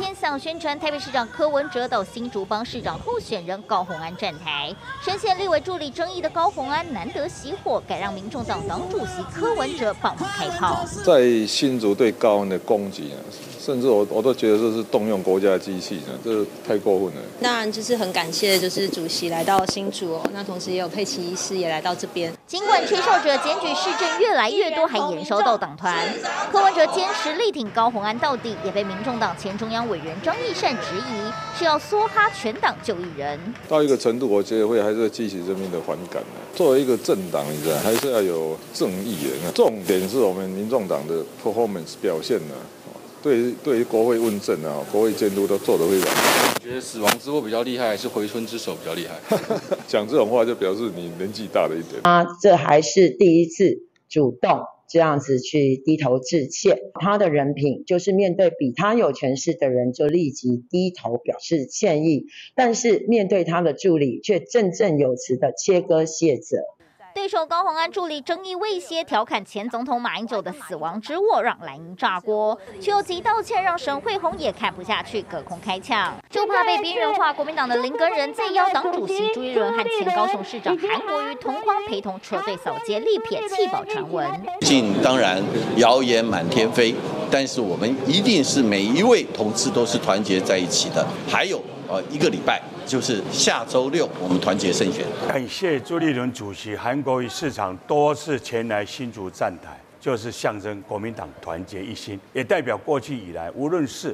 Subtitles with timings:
[0.00, 10.82] 天向宣传台北市长柯文哲到新竹帮市长候选人高虹安站台，深陷立委助理争议的高虹安难得熄火，改让民众党党主席柯文哲帮忙开炮。
[11.04, 13.12] 在新竹对高安的攻击
[13.62, 17.22] 甚至我我都觉得这是动用国家机器呢，这太过分了。
[17.42, 22.32] 当然就是很感谢，就是主席来到新竹哦，那同时也有佩奇医师也来到这边。
[22.46, 25.94] 尽管吹哨者检举市政越来越多，还延烧到党团，
[26.50, 33.38] 柯文哲坚持力挺高虹安到底，也被民众党前中央委员张义善质疑是要梭哈全党就一人。
[33.68, 36.56] 到一个程度，我觉得会还是会激起人民的反感的。
[36.56, 39.52] 作为一个政党，你知道还是要有正义的。
[39.52, 42.54] 重点是我们民众党的 performance 表现呢。
[43.22, 46.54] 对于对于国会问政啊，国会监督都做得非常好。
[46.62, 49.18] 你觉得死亡之握比较厉害，还是回春之手比较厉害？
[49.86, 52.02] 讲这种话就表示你年纪大了一点。
[52.02, 56.78] 他这还是第一次主动这样子去低头致歉。
[57.00, 66.58] 他的人品就是面对比他有权势的人就立即低头表示歉意，但是面对他的助理却振振有词的切割谢责。
[67.14, 77.32] 对手高虹安助理争议未歇，调侃前总统马英九的死亡之握让蓝营炸锅，却又急道歉，让沈慧虹也看不下去，隔空开呛，就怕被边缘化。
[77.32, 84.28] 国民党的林根仁再邀党主席朱一伦和前高雄市长韩国瑜同框陪同车队扫街，力撇弃保传闻。
[84.60, 85.42] 近当然
[85.76, 86.94] 谣言满天飞，
[87.30, 91.06] 但是我们一定是每一位同志都是团结在一起的。
[91.28, 92.60] 还有呃一个礼拜。
[92.86, 95.04] 就是下周六，我们团结胜选。
[95.28, 104.12] 感谢朱立伦主席、韩国瑜市长多次前来新竹站台，就是象征国民党团结一心，也代表过去以来，无论是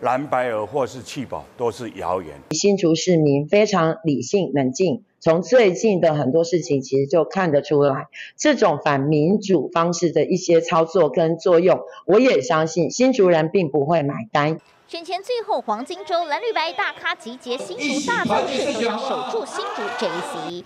[0.00, 2.34] 蓝白合或是弃保，都是谣言。
[2.50, 14.60] 新竹市民非常理性冷静，从最近的很多事情其实就看得出来，这种反民主方式的一些操作跟作用，我也相信新竹人并不会买单。
[14.86, 20.10] 选前最后黄金周，蓝绿白大咖集结，新竹大造势，都想守住新竹这一
[20.50, 20.64] 席。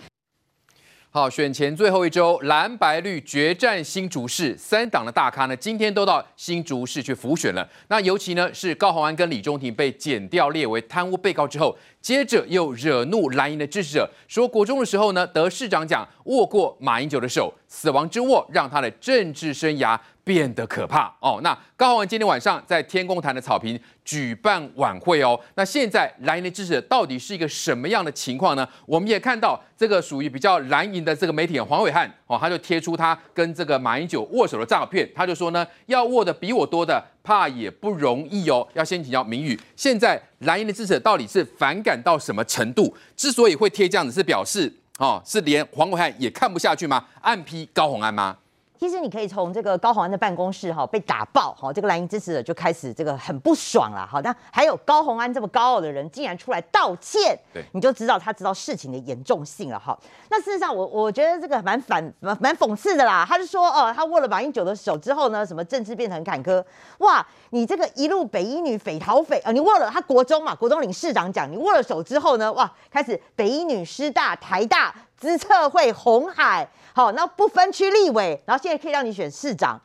[1.11, 7.67] 好，选前最后一周，蓝白绿决战新竹市，三党的大咖呢，今天都到新竹市去浮选了。
[7.87, 21.39] 那尤其呢，是高宏安跟李中庭被剪掉列为贪污被告之后，接着又惹怒蓝营的支持者，说国中的时候呢，得市长奖，握过马英九的手，死亡之握让他的政治生涯变得可怕哦。
[21.41, 25.39] 那高虹安今天晚上在天公坛的草坪举办晚会哦。
[25.55, 28.67] 那现在蓝营的支持者到底是一个什么样的情况呢？
[28.85, 38.67] 我们也看到这个属于比较蓝营的这个媒体黄伟汉哦，他就贴出他跟这个马英九握手的照片，他就说呢，要握的比我多的怕也不容易哦。
[38.75, 42.95] 要先请教明宇，现在蓝营的支持者到底是反感到什么程度？
[43.17, 47.03] 之所以会贴这样子，是表示哦，是连黄伟汉也看不下去吗？
[47.21, 48.37] 暗批高虹安吗？
[48.79, 54.21] 其实你可以从这个高虹安的办公室哈被打爆哈，这个蓝营支持者就开始这个很不爽了哈。
[54.21, 59.99] 那还有高虹安这么高傲的人竟然出来道歉，对，你就知道他知道事情的严重性了哈。
[60.29, 63.25] 那事实上我我觉得这个蛮反蛮蛮讽刺的啦。
[63.27, 66.63] 他是说哦，他握了马英九的手之后呢，什么政治变得很坎坷
[66.99, 67.25] 哇？
[67.49, 76.67] 你这个一路北一女匪逃匪啊，你握了他国中嘛，国中领市长奖，你握了手之后呢，哇，开始北一女师大台大资策会红海。
[76.93, 79.79] 好，那不分区立委，然后现在可以让你选市长，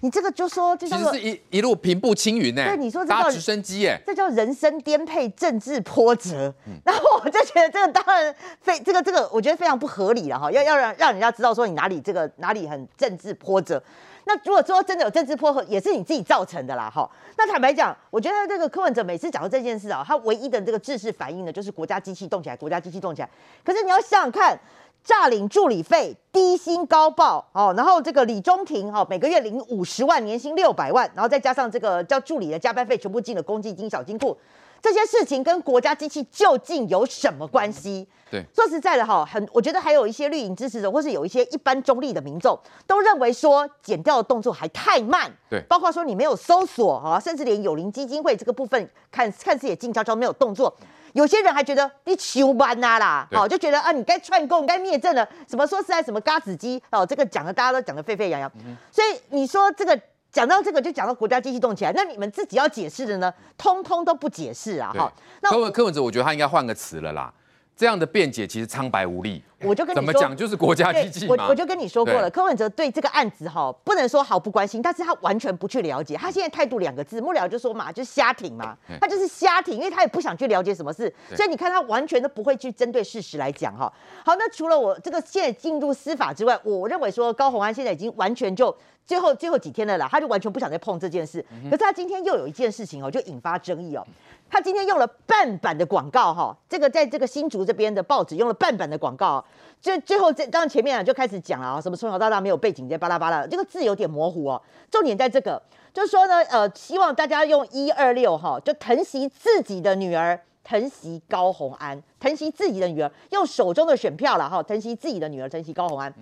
[0.00, 2.64] 你这个就说这叫做是一一路平步青云呢。
[2.64, 6.52] 对，你说这叫直升机哎，这叫人生颠沛，政治波折。
[6.66, 10.50] 嗯、然后我就觉得这个当然非这个这个，我觉得非常不合理了哈。
[10.50, 13.80] 要要让让人家知道说你哪里这个哪里很政治波折。
[14.26, 17.10] 那如果说真的有政治波折，也是你自己造成的啦哈。
[17.38, 23.30] 那坦白讲，我觉得这个柯文哲每次讲到这件事啊，他唯一的这个制式反应呢，就是国家机器动起来，国家机器动起来。
[23.64, 24.58] 可是你要想想看。
[25.04, 34.36] 诈领助理费，低薪高报，哦，然后这个李中庭，哈，每个月领五十万，年薪六百万，然后再加上这个叫助理的加班费，全部进了公积金小金库，
[34.86, 38.06] 这些事情跟国家机器究竟有什么关系？
[38.30, 42.56] 对，说实在的，哈，很，我觉得还有一些绿营支持者，或是有一些一般中立的民众，
[42.86, 50.72] 都认为说减掉的动作还太慢，对，包括说你没有搜索，哈，甚至连有灵基金会这个部分，看看似也静悄悄没有动作。
[51.14, 55.28] 有些人还觉得你求班啊啦，好就觉得啊，你该串供，该灭证了。
[55.48, 58.50] 什么说实在什么嘎子鸡哦，这个讲的大家都讲得沸沸扬扬。
[58.64, 59.98] 嗯、所以你说这个
[60.36, 64.92] 讲到这个就讲到国家机器动起来，那你们自己要解释的呢，通通都不解释啊。
[64.94, 65.10] 哈，
[65.40, 67.32] 那柯文柯文哲，我觉得他应该换个词了啦。
[67.76, 71.44] 这样的辩解其实苍白无力，我就跟你说，怎么讲就是国家机器嘛。
[71.44, 76.16] 我我就跟你说过了，柯文哲对这个案子哈，不能说毫不关心，但是他完全不去了解。
[76.16, 83.92] 他现在态度两个字，幕僚就说嘛，就是瞎挺嘛，他就是瞎挺，因为他也不想去了解什么事，所以你看他完全都不会去针对事实来讲哈。
[84.24, 88.74] 好，那除了我这个现在进入司法之外，我认为说高虹安现在已经完全就
[89.04, 91.44] 最后最后几天了啦，他就完全不想再碰这件事。
[91.64, 94.06] 可是他今天又有一件事情哦，就引发争议哦。
[94.48, 99.44] 他今天用了半版的广告哈，这个在这个新竹这边的报纸用了半版的广告，
[99.80, 104.62] 最最后这刚刚前面啊就开始讲了啊，什么从小到大没有背景，这巴拉巴拉，这个字有点模糊哦。
[104.90, 105.60] 重点在这个，
[105.92, 116.12] 就是说呢，呃，希望大家用一二六哈，就疼惜自己的女儿，疼惜高红安，疼惜自己的女儿，用手中的选票了哈，疼惜自己的女儿，疼惜高红安。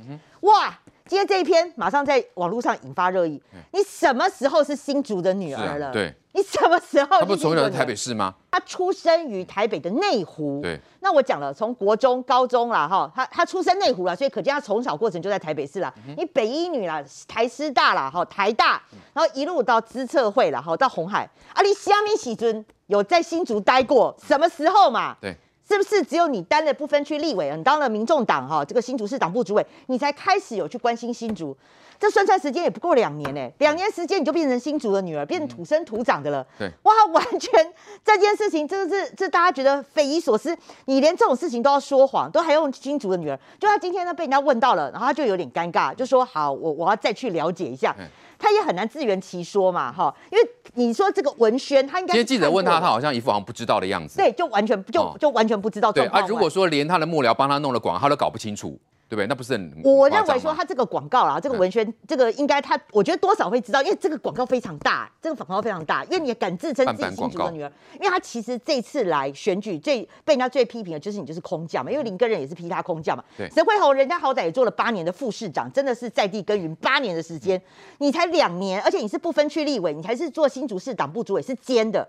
[0.40, 3.40] 哇，今天这一篇马上在网络上引发热议。
[3.72, 5.92] 你什么时候是新竹的女儿了？
[5.92, 6.14] 对。
[6.32, 7.20] 你什么时候？
[7.20, 8.34] 她不是从小在台北市吗？
[8.50, 10.60] 她出生于台北的内湖。
[10.62, 10.80] 对。
[11.00, 15.92] 那我讲了，从国中、高中啦，哈，他他出生内湖了，所以可见她从小过程就在台北市啦。
[16.16, 21.28] 你北一女啦，台师大啦，哈，台大，然后一路到资策会啦，哈，到红海。
[21.52, 24.16] 啊，你虾米喜尊有在新竹待过？
[24.26, 25.14] 什么时候嘛？
[25.20, 25.36] 对。
[25.68, 31.56] 是不是只有你担了不分区立委，你当了民众党哈这个新竹市党部主委，你才开始有去关心新竹？
[31.98, 36.44] 这算算时间也不过两年呢，两年时间你就变成新竹的女儿，变成土生土长的了。
[36.58, 37.72] 对，哇，完全
[38.04, 40.54] 这件事情真的是这大家觉得匪夷所思。
[40.86, 43.38] 你连这种事情都要说谎，都还用新竹的女儿？
[43.60, 47.94] 就他今天呢被人家问到了，然后他就有点尴尬，就说好，我我要再去了解一下。
[48.38, 54.16] 他也很难自圆其说嘛，哈，因为你说这个文宣，他应该今天记者问他，他好像一副好像不知道的样子。
[54.16, 55.92] 对，就完全就就完全不知道。
[55.92, 58.78] 对啊，如果说连他的幕僚帮他弄了广告，他都搞不清楚。
[59.06, 59.26] 对不对？
[59.26, 59.82] 那不是很？
[59.84, 67.70] 我认为说他这个广告啦，这个文宣，嗯、这个应该他，我觉得多少会知道，因为这个广告非常大，这个广告非常大，因为你也敢自称自己新竹的女儿，
[68.00, 73.22] 因为他其实这次来选举最被人家最批评的就是你就是空降嘛，因为林根仁也是批他空降嘛。
[73.36, 73.46] 对。
[73.50, 77.60] 沈慧虹人家好歹也做了八年的副市长，真的是在地耕耘八年的时间，
[77.98, 82.06] 你才两年，而且你是不分区立委，你还是做新竹市党部主委是兼的。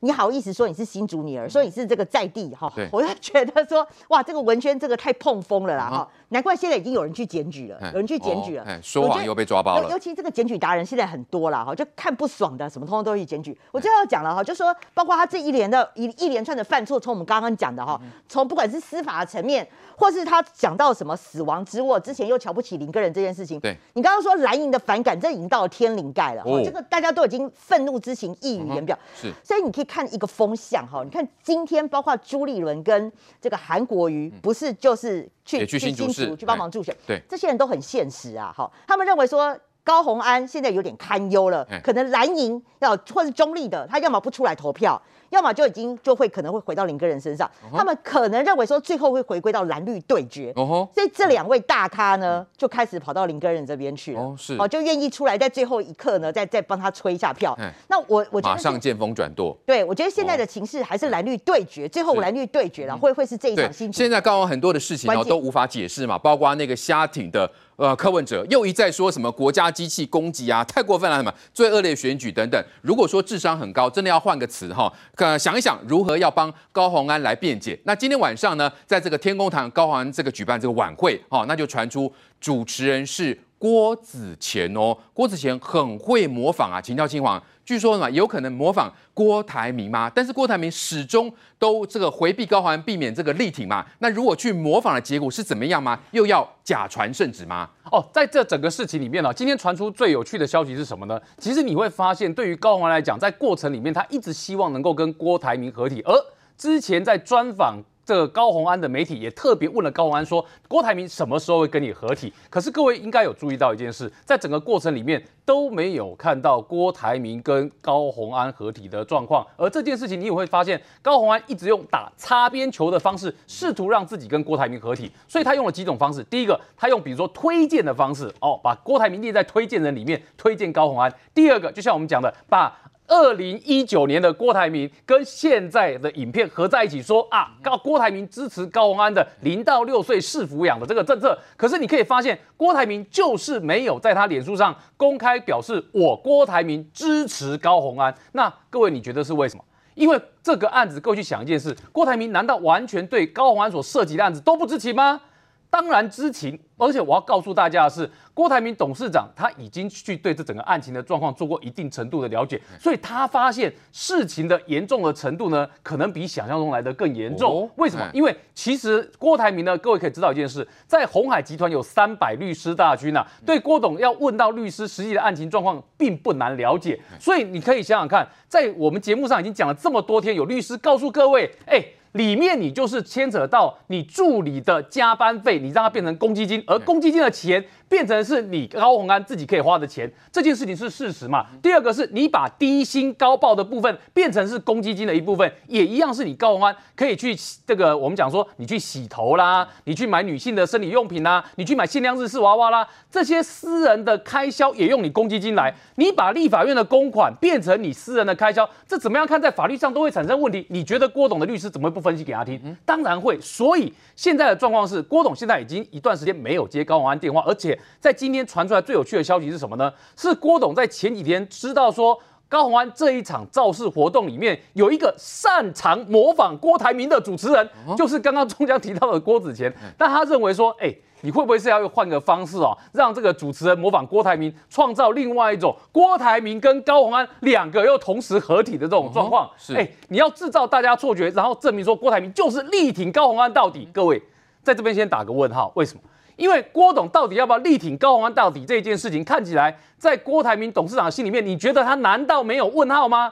[0.00, 2.72] 你好意思说你是新竹女儿，说你是这个在地哈？
[2.92, 6.08] 我就觉得说哇，这个文宣这个太碰风了啦哈！
[6.30, 9.88] 难怪现在已经有人去检举了，有人去检举了，说谎又被抓包了。
[9.90, 13.56] 尤其这个检举达人现在很多了哈，就看不爽的什么通通都去检举。
[13.72, 19.66] 我就要讲了哈，就说包括他这一连的一一连串的犯错，从我们刚刚讲的哈，从不管是司法的层面，
[19.96, 23.58] 或是他讲到什么死亡之握，之前又瞧不起林个人这件事情。
[23.60, 28.98] 对，你刚刚说蓝营的反感，这已经到了天灵盖了哈，这个大家都已经愤怒之情溢于言表。
[29.14, 33.10] 是，所以你可以看一个风向哈，你看今天包括朱立伦跟
[33.40, 36.06] 这个韩国瑜，不是就是去去新竹
[36.36, 45.00] 去帮忙助选，对，这些人都很现实啊哈，他们认为说高宏安现在有点堪忧了，可能蓝营要或是中立的，他要么不出来投票。
[45.30, 47.76] 要么就已经就会可能会回到林根人身上，uh.
[47.76, 50.66] 他们可能认为说最后会回归到蓝绿对决，uh.
[50.94, 54.40] 所以这两位大咖呢就开始跑到林根人这边去了，哦、uh.
[54.40, 57.56] 是，哦就愿意出来在最后一刻呢再再帮他吹一下票。
[57.60, 57.70] Uh.
[57.88, 61.92] 那我我马上见风转舵，对我觉得现在的情势还是蓝绿对决，uh.
[61.92, 63.92] 最后蓝绿对决了，会会是这一场新。
[63.92, 67.50] 现在刚刚很多的事情呢都无法解释嘛，包括那个虾艇的。
[67.78, 72.60] 呃，柯文哲又一再说什么国家机器攻击啊，太过分了，什么最恶劣选举等等。
[72.82, 77.78] 如果说智商很高，真的要换个词哈，呃，想一想如何要帮高洪安来辩解。
[77.84, 87.42] 那今天晚上呢，在这个天公堂高洪安这个举办这个晚会，哦，那就传出主持人是郭子乾哦，郭子乾很会模仿啊，请教嶔煌。
[87.64, 90.10] 据说嘛，有可能模仿郭台铭吗？
[90.14, 93.84] 但是郭台铭始终都这个回避高虹安，避免这个力挺嘛。
[93.98, 95.98] 那如果去模仿的结果是怎么样吗？
[96.12, 97.68] 又要假传圣旨吗？
[97.90, 101.20] 哦，在这整个事情里面呢，今天传出最有趣的消息是什么呢？
[101.36, 106.14] 其实你会发现，对于高虹安来讲，在过程里面他一直希望能够跟郭台铭合体，而
[106.56, 107.82] 之前在专访。
[108.08, 119.46] 这个高虹安的媒体也特别问了高虹安说：“郭台铭什么时候会跟你合体？”可是各位应该有注意到一件事，在整个过程里面都没有看到郭台铭跟高虹安合体的状况。
[119.58, 125.12] 而这件事情你也会发现，高虹安一直用打擦边球的方式，试图让自己跟郭台铭合体。
[125.28, 132.74] 所以他用了几种方式：第一个，他用比如说推荐的方式，哦，把郭台铭列在推荐人里面，推荐高虹安；第二个，就像我们讲的，把
[133.08, 148.14] 二零一九年的郭台铭跟现在的影片合在一起说啊，高郭台铭支持高虹安的零到六岁是抚养的这个政策，可是你可以发现郭台铭就是没有在他脸书上公开表示我郭台铭支持高虹安。
[148.32, 149.64] 那各位你觉得是为什么？
[149.94, 155.20] 因为这个案子，各位去想一件事，郭台铭难道完全对高虹安所涉及的案子都不知情吗？
[155.70, 167.64] 当然知情，而且我要告诉大家的是，郭台铭董事长他已经去对这整个案情的状况做过一定程度的了解，所以他发现事情的严重的程度呢，可能比想象中来的更严重。
[167.64, 168.08] 哦、为什么？
[168.14, 176.98] 因为其实郭台铭呢，各位可以知道一件事，在鸿海集团有三百律师大军啊，对郭董要问到律师实际的案情状况，并不难了解。
[177.20, 181.84] 所以你可以想想看，在我们节目上已经讲了这么多天，有律师告诉各位，哎。
[182.12, 191.46] 里面你就是牵扯到你助理的加班费，你让它变成公积金，而公积金的钱变成是你高鸿安自己可以花的钱，这件事情是事实嘛？
[191.62, 210.66] 第二个是你把低薪高报的部分变成是公积金的一部分，也一样是你高鸿安可以去这个我们讲说你去洗头啦，你去买女性的生理用品啦，你去买限量日式娃娃啦，这些私人的开销也用你公积金来，你把立法院的公款变成你私人的开销，这怎么样看在法律上都会产生问题。
[210.68, 212.76] 你觉得郭董的律师怎么会不分析给他听？
[212.84, 213.38] 当然会。
[213.40, 219.92] 所以现在的状况是，郭董现在已经一段时间没有接高鸿安电话，而且在今天传出来最有趣的消息是什么呢？
[220.16, 222.18] 是郭董在前几天知道说
[222.48, 229.70] 高虹安这一场造势活动里面有一个擅长模仿郭台铭的主持人，就是刚刚中江提到的郭子乾。
[229.98, 239.50] 但他认为说，哎，你会不会是要换个方式哦，让这个主持人模仿郭台铭，创造另外一种郭台铭跟高虹安两个又同时合体的这种状况？
[239.58, 243.86] 是，哎，你要制造大家错觉，然后证明说郭台铭就是力挺高虹安到底。
[243.92, 244.22] 各位
[244.62, 246.00] 在这边先打个问号，为什么？
[246.38, 253.30] 因为郭董到底要不要力挺高鸿安到底这件事情，看起来在郭台铭董事长的心里面，你觉得他难道没有问号吗？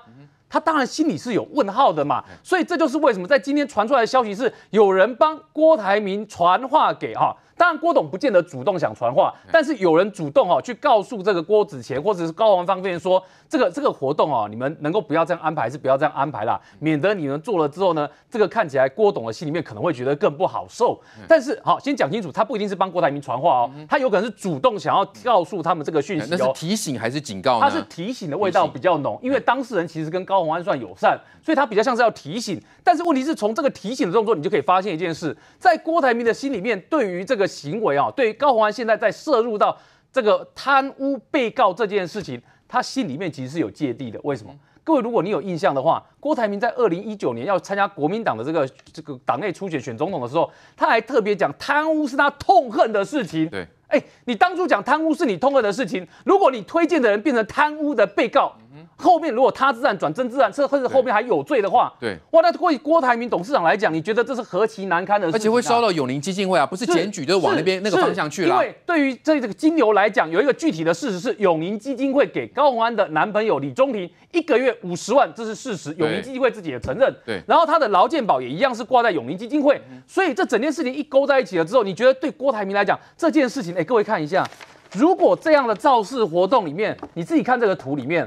[0.49, 2.23] 他当然心里是有问号的嘛。
[2.43, 7.37] 所以这就是为什么在今天传出来的消息是，有人帮郭台铭传话给哈。
[7.57, 21.01] 当然，郭董不见得主动想传话，但是有人主动哈去告诉这个郭子乾或者是高虹安方面说，这个这个活动哦，你们能够不要这样安排，还是不要这样安排啦，免得你们做了之后呢，这个看起来郭董的心里面可能会觉得更不好受。
[21.27, 26.29] 但是好，先讲清楚，他不一定是帮郭台铭传话哦，他有可能是主动想要告诉他们这个讯息哦。
[26.31, 27.61] 那是提醒还是警告呢？
[27.63, 32.63] 他是提醒的味道比较浓，因为当事人其实跟高虹安算友善，所以他比较像是要提醒。
[32.85, 39.77] 但是问题是从这个提醒的动作，你就可以发现一件事，在郭台铭的心里面，对于这个行为啊，对于高虹安现在在涉入到
[40.13, 44.19] 这个贪污被告这件事情，他心里面其实是有芥蒂的。
[44.25, 44.53] 为什么？
[44.83, 53.49] 各位，如果你有印象的话，郭台铭在二零一九年要参加国民党的这个这个党内初选选总统的时候，他还特别讲贪污是他痛恨的事情。
[53.49, 58.53] 对，哎，你当初讲贪污是你痛恨的事情，如果你推荐的人变成贪污的被告。
[58.97, 68.49] 后面如果他自然转真自然，甚至后面还有罪的话，对，哇，那对郭台铭董事长来讲，你觉得这是何其难堪的事情，啊，而且会烧到永龄基金会啊，不是检举，就是往那边那个方向去了。
[68.49, 77.15] 因为对于这这个金流来讲，有一个具体的事实是，永龄基金会给高鸿安的男朋友李中庭一个月五十万，这是事实，永龄基金会自己也承认。
[77.27, 84.49] 对，然后他的劳健保也一样是挂在永龄基金会，所以这整件事情一勾在一起了之后，你觉得对郭台铭来讲这件事情，哎，各位看一下，
[84.95, 88.27] 如果这样的造势活动里面，你自己看这个图里面。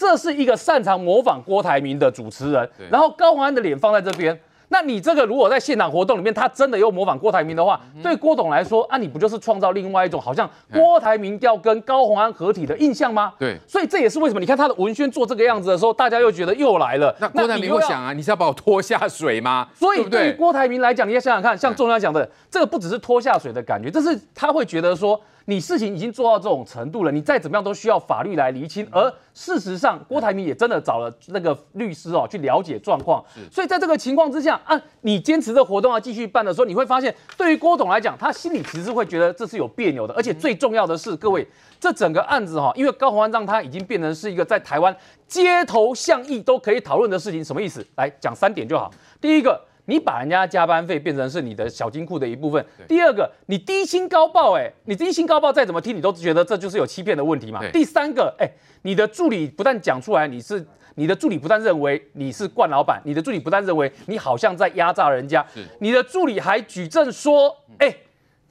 [0.00, 4.40] 这是一个擅长模仿郭台铭的主持人，然后高宏安的脸放在这边。
[4.72, 13.34] 那你这个如果在现场活动里面，他真的又模仿郭台铭的话，对郭董来说，啊，你不就是创造另外一种好像郭台铭要跟高宏安合体的印象吗？
[13.38, 17.14] 对，所以这也是为什么你看他的文宣做这个样子的时候，大家又觉得又来了。
[17.20, 19.68] 那郭台铭会想啊，你是要把我拖下水吗？
[19.74, 25.20] 所以对于郭台铭来讲，你要想想看，像中央讲的，这个不只是拖下水的感觉，这是他会觉得说。
[25.50, 28.86] 你事情已经做到这种程度了，你再怎么样都需要法律来厘清。
[28.92, 33.24] 而事实上，郭台铭也真的找了那个律师哦，去了解状况。
[33.50, 40.14] 所以在这个情况之下，啊，你坚持的活动要继续办的时候，你会发现，对于郭董来讲，他心里其实会觉得这是有别扭的。
[40.14, 41.44] 而且最重要的是，各位，
[41.80, 47.84] 这整个案子哈，因为高虹安让他已经变成是一个在台湾街头巷议都可以讨论的事情，什么意思？
[47.96, 48.88] 来讲三点就好。
[49.20, 49.60] 第一个。
[49.86, 52.64] 你把人家加班费变成是你的小金库的一部分。
[52.86, 57.60] 第二个，你低薪高报，哎，你低薪高报再怎么听，你都觉得这就是有欺骗的问题嘛。
[57.72, 58.50] 第三个，哎，
[58.82, 65.44] 你的助理不但讲出来你是，你的助理不但认为你是惯老板，你的助理不但认为你好像在压榨人家，
[65.80, 67.94] 你的助理还举证说，哎。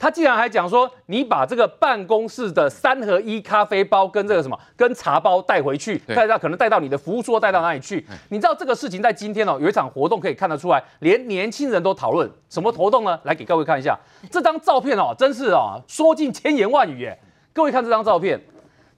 [0.00, 8.04] 他竟然还讲说，你把这个办公室的三合一咖啡包跟这个什么跟茶包带回去，带到可能带到你的服务处，带到哪里去？
[8.30, 13.20] 你知道这个事情在今天哦，有一场活动可以看得出来，连年轻人都讨论什么活动呢？
[13.24, 13.94] 来给各位看一下
[14.30, 17.18] 这张照片哦，真是哦说尽千言万语耶！
[17.52, 18.40] 各位看这张照片，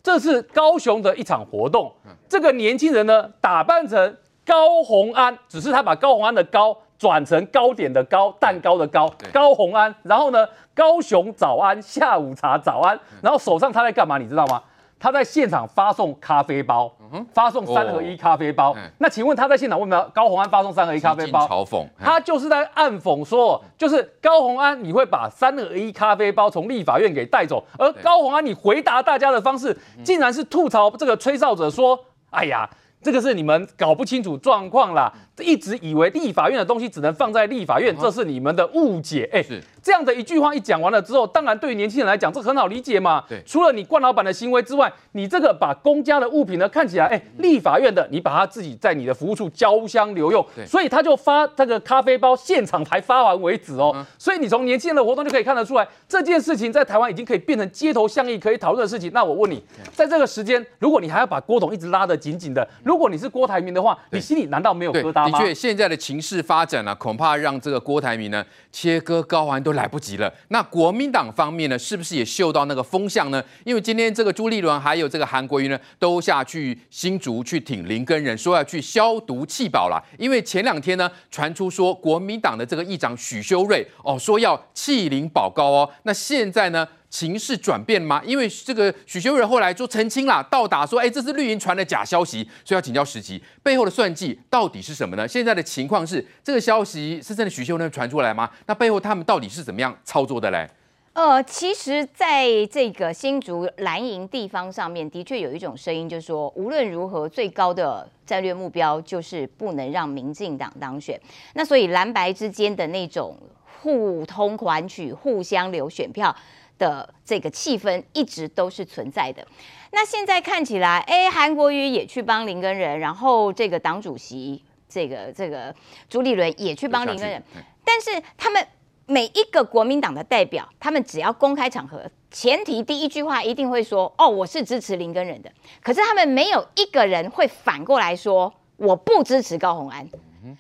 [0.05, 1.93] 这是高雄的一场活动，
[2.29, 4.17] 这个年轻人呢打扮成
[4.47, 6.79] 高红安，只是他把高红安的高。
[7.03, 9.93] 转成糕点的糕，蛋糕的糕，高红安。
[10.05, 12.97] 然后呢，高雄早安下午茶早安。
[13.21, 14.19] 然后手上他在干嘛？
[14.19, 14.63] 你知道吗？
[15.01, 18.71] 他在现场发送咖啡包，嗯、发送三合一咖啡包。
[18.71, 21.45] 哦、那请问他在现场为什么高红安发送三合一咖啡包？
[21.49, 31.99] 嘲讽，他就是在暗讽说，就是高红安你会把三合一咖啡包从立法院给带走，而高红安你回答大家的方式，竟然是吐槽这个吹哨者说，
[32.31, 32.71] 哎呀。
[33.05, 39.29] 这个是你们搞不清楚状况啦，一直以为立法院的东西只能放在立法院，这是你们的误解。
[39.33, 39.63] 哎，是。
[39.83, 43.25] 这样的一句话一讲完了之后，当然对于年轻人来讲，这很好理解嘛。
[43.29, 54.07] 对，除了你冠老板的行为之外，你这个把公家的物品呢，看起来，哎，立法院的，你把它自己在你的服务处交相留用，所以他就发这个咖啡包，现场才发完为止哦。
[54.17, 59.11] 所以你从年轻人的活动就可以看得出来，这件事情在台湾已经可以变成街头巷议可以讨论的事情。
[59.13, 59.61] 那我问你，
[59.93, 65.39] 在这个时间，如果你还要把郭董一直拉得紧紧的，如果你是郭台铭的话，你心里难道没有疙瘩吗？
[65.39, 70.33] 的确，现在的情势发展呢、啊，恐怕让这个郭台铭呢切割高虹安都来不及了。
[70.49, 73.43] 那国民党方面呢，是不是也嗅到那个风向呢？
[73.65, 80.03] 因为今天这个朱立伦还有这个韩国瑜呢，都下去新竹去挺林根人，说要去消毒弃保了。
[80.19, 85.91] 因为前两天呢，传出说国民党的这个议长许修睿哦，说要弃林保高哦。
[86.03, 86.87] 那现在呢？
[87.13, 88.23] 情势转变吗？
[88.25, 95.29] 因为这个许修睿后来就澄清了，倒打说，哎，这是绿营传的假消息，所以要请教时齐，背后的算计到底是什么呢？
[95.29, 98.51] 现在的情况是，这个消息是真的许修睿传出来吗？
[98.65, 100.67] 那背后他们到底是怎么样操作的嘞？
[101.13, 111.21] 呃，其实在这个新竹蓝营地方上面，的确有一种声音，就是说，无论如何，最高的战略目标就是不能让民进党当选。
[111.53, 113.37] 那所以蓝白之间的那种
[113.83, 116.35] 互通款曲、互相留选票。
[116.83, 119.47] 的这个气氛一直都是存在的。
[119.93, 125.73] 那现在看起来，哎，韩国瑜也去帮林根仁，然后这个党主席这个这个
[126.09, 127.41] 朱立伦也去帮林根仁。
[127.85, 128.67] 但是他们
[129.07, 140.09] 每一个国民党的代表，他们只要公开场合，前提第一句话一定会说：“哦，我是支持林根仁的。”可是他们没有一个人会反过来说：“我不支持高红安。”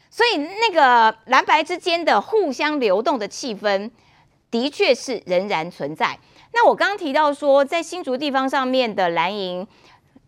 [0.08, 3.90] 所以那个蓝白之间的互相流动的气氛。
[4.52, 6.16] 的确是仍然存在。
[6.52, 9.66] 那我刚刚提到说，在新竹地方上面的蓝营，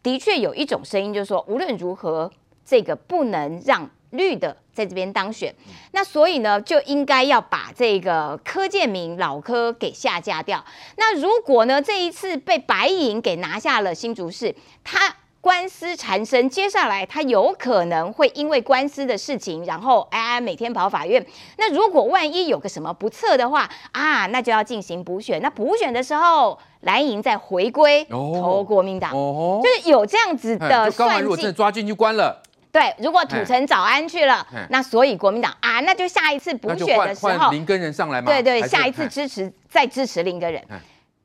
[0.03, 2.33] 的确有一种声音，就是说无论如何，
[2.65, 5.55] 这个不能让绿的在这边当选。
[5.93, 10.65] 那所以呢，就应该要把这个柯建铭老柯给下架掉。
[10.97, 15.17] 那如果呢，这一次被白银给拿下了新竹市，他。
[15.45, 21.23] 官司缠身，接下来他有可能会因为官司的事情，然后哎哎每天跑法院。
[21.59, 25.43] 那如果万一有个什么不测的话啊，那就要进行补选。
[25.43, 31.21] 那补选的时候，蓝营再回归投国民党，哦、就是有这样子的算计。
[31.21, 32.41] 如果真的抓进去关了，
[32.73, 38.33] 对，如果土城早安去了，那所以国民党啊，那就下一次补选的时候，林根仁上来吗？
[38.33, 40.65] 对对，下一次支持再支持林根仁。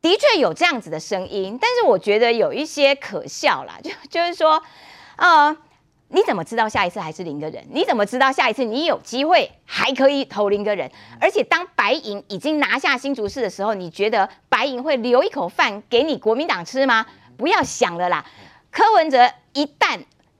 [0.02, 4.64] 的确有这样子的声音，但是我觉得有一些可笑啦，就 就是说，
[5.18, 5.56] 呃，
[6.08, 7.66] 你怎么知道下一次还是林耕仁？
[7.72, 10.90] 你怎么知道下一次你有机会还可以投林耕仁？
[11.20, 17.06] 而且当白银已经拿下新竹市的时候，你觉得白银会留一口饭给你国民党吃吗？
[17.38, 18.26] 不要想了啦！
[18.72, 20.00] 柯文哲一旦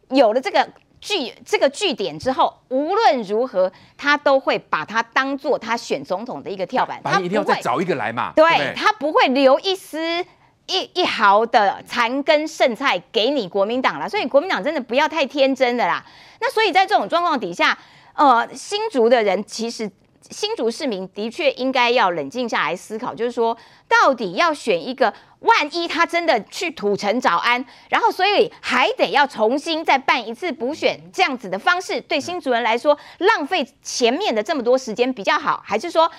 [0.10, 0.70] 有了这个。
[1.02, 7.02] 据这个据点之后，无论如何，他都会把它当做他选总统的一个跳板。
[7.04, 8.34] 他一定要再找一个来嘛？
[8.36, 10.24] 对，对他不会留一丝
[10.68, 14.08] 一一毫的残羹剩菜给你国民党了。
[14.10, 16.06] 所以国民党真的不要太天真的啦。
[16.42, 17.78] 那所以在这种状况底下，
[18.14, 19.90] 呃，新竹的人其实。
[20.30, 36.12] 新竹市民的确应该要冷静下来思考，就是说，到底要选一个，万一他真的去土城早安，然后所以还得要重新再办一次补选，这样子的方式对新竹人来说浪费前面的这么多时间比较好，还是说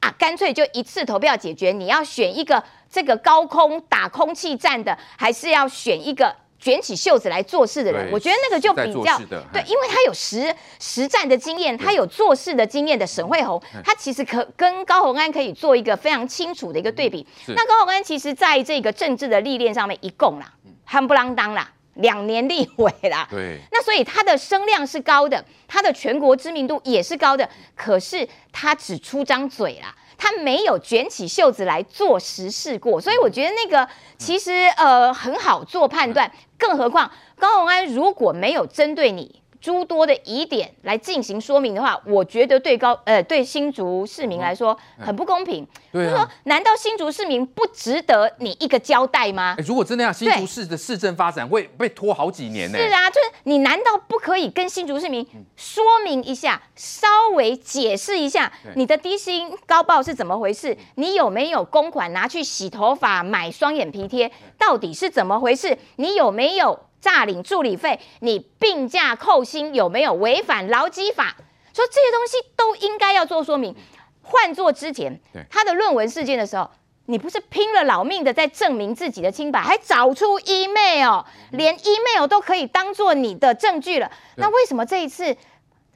[0.00, 1.72] 啊，干脆就一次投票解决？
[1.72, 6.34] 你要选一个这个高空打空气战的，还是要选一个？
[6.58, 9.16] 卷起袖子来做事的人，我觉得那个就比较
[9.52, 17.24] 对，因为他有实实战的经验，他有做事的经验的沈慧宏，他其实可跟高鸿安可以做一个非常清楚的一个对比。
[17.46, 20.52] 那高鸿安其实在这个政治的历练上面，一共啦，
[20.88, 29.94] 夯不啷当啦，两年立委啦，对，那所以他的声量是高的，他的全国知名度也是高的，可是他只出张嘴啦。
[30.18, 36.30] 他没有卷起袖子来做实事过，所以我觉得那个其实呃很好做判断。
[36.58, 45.66] 更何况高鸿安如果没有针对你诸多的疑点来进行说明的话，我觉得对高呃对新竹市民来说很不公平。
[45.92, 49.56] 就是说难道新竹市民不值得你一个交代吗？
[49.66, 52.78] 如果真的要新竹市的市政发展会被拖好几年呢？
[52.78, 60.76] 是啊，就是你难道不可以跟新竹市民说明一下，稍微解释一下你的低薪高报是怎么回事？
[60.96, 64.30] 你有没有公款拿去洗头发、买双眼皮贴？
[64.58, 65.76] 到底是怎么回事？
[65.96, 66.78] 你有没有？
[67.00, 71.36] 诈领助理费，你病假扣薪有没有违反劳基法？
[71.72, 73.74] 说这些东西都应该要做说明。
[74.22, 76.68] 换做之前，他的论文事件的时候，
[77.06, 84.10] 你不是拼了老命的在证明自己的清白，还找出 email，连 email 都可以当做你的证据了。
[84.36, 85.36] 那为什么这一次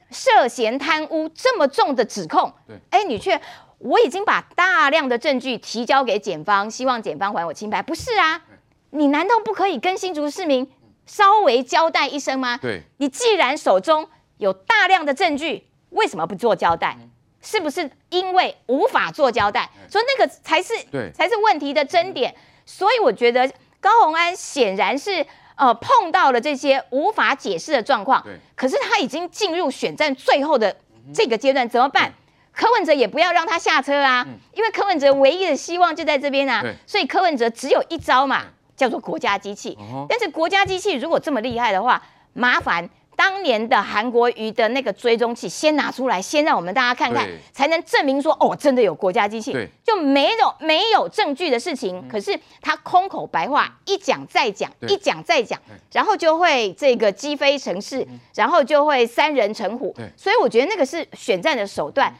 [0.09, 2.51] 涉嫌贪污这么重的指控，
[2.89, 3.39] 哎，你却
[3.77, 7.83] 我已经把大量的证据提交给检方，希望检方还我清白？
[7.83, 8.41] 不是啊，
[8.91, 10.71] 你难道不可以跟新竹市民？
[11.05, 12.57] 稍微交代一声吗？
[12.61, 16.97] 对，你既然手中有大量的证据，为什么不做交代？
[17.41, 19.69] 是不是因为无法做交代？
[19.89, 22.33] 所以那个才是对，才是问题的争点。
[22.65, 28.23] 所以我觉得高虹安显然是呃碰到了这些无法解释的状况。
[28.23, 30.73] 对，可是他已经进入选战最后的
[31.13, 32.13] 这个阶段，怎么办？
[32.53, 36.63] 柯文哲也不要让他下车啊，因为柯文哲唯一的希望就在这边啊。
[36.87, 38.45] 所以柯文哲只有一招嘛。
[38.75, 39.77] 叫做国家机器，
[40.09, 42.01] 但是国家机器如果这么厉害的话，
[42.33, 49.55] 麻烦当年的韩国瑜的那个追踪器先拿出来，先让我们大家看看，才能证明说哦，真的有国家机器。
[49.83, 55.59] 就没有没有证据的事情，可是他空口白话一讲再讲，一讲再讲，
[55.91, 59.95] 然后就会这个积非成是，然后就会三人成虎。
[60.17, 62.11] 所以我觉得那个是选战的手段。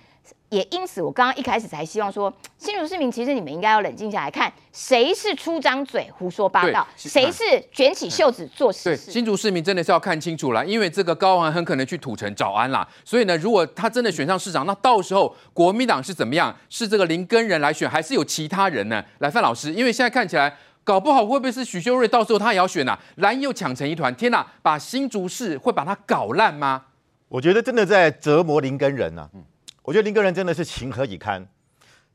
[0.54, 9.06] 也因此，我刚刚一开始才希望说， 新竹市民其实你们应该要冷静下来看，谁是出张嘴胡说八道，谁是卷起袖子做实事。
[9.08, 12.88] 对，新竹市民真的是要看清楚了，因为这个高虹安很可能去土城找安啦。
[13.04, 16.56] 所以呢，如果他真的选上市长，那到时候国民党是怎么样？
[16.70, 19.04] 是这个林根人来选，还是有其他人呢？
[19.18, 22.08] 来，范老师，因为现在看起来，搞不好会不会是许修睿？
[22.08, 24.14] 到时候他也要选呐、啊，蓝又抢成一团。
[24.14, 26.84] 天呐，把新竹市会把它搞烂吗？
[27.30, 29.28] 我觉得真的在折磨林根人啊。
[29.34, 29.44] 嗯
[29.84, 31.46] 我觉得林根仁真的是情何以堪。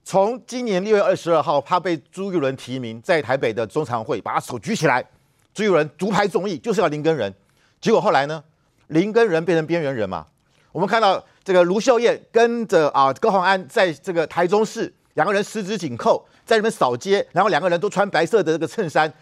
[0.02, 5.04] 从今年六月二十二号，他被朱立伦提名在台北的中常会，把手举起来，
[5.52, 7.32] 朱立伦独排众议，就是要林根仁。
[7.78, 8.42] 结果后来呢，
[8.86, 10.26] 林根仁变成边缘人嘛。
[10.72, 19.12] 我们看到这个卢秀燕跟着啊高虹安在这个台中市，两个人十指紧扣，在那边扫街，然后两个人都穿白色的这个衬衫，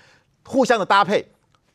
[0.45, 1.27] 互相的搭配。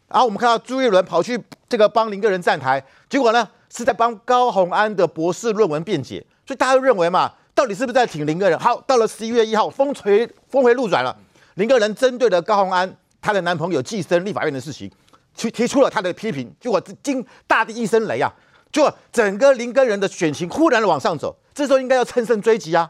[0.07, 6.23] 然后我们看到朱立伦跑去这个帮林根仁站台，结果呢是在帮高虹安的博士论文辩解。
[6.45, 8.59] 所以大家都认为嘛，到底是不是在挺林耕仁？
[8.59, 11.15] 好，到了十一月一号，风吹峰回路转了，
[11.55, 14.91] 林耕仁针对了高虹安她的男朋友寄生立法院的事情，
[15.35, 18.33] 去提出了他的批评，结果惊大地一声雷啊！
[18.71, 22.89] 就整个林耕仁的选情忽然往上走，这时候应该要乘胜追击啊，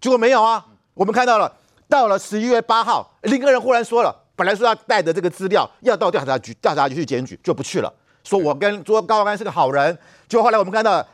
[0.00, 0.64] 结果没有啊。
[0.94, 1.52] 我们看到了，
[1.88, 7.92] 到了十一月八号，林耕仁忽然说了，本来说要带着这个资料要到调查局，调查局去检举，就不去了，
[8.28, 9.96] 说我跟说高虹安是个好人。
[10.28, 11.06] 结果后来我们看到。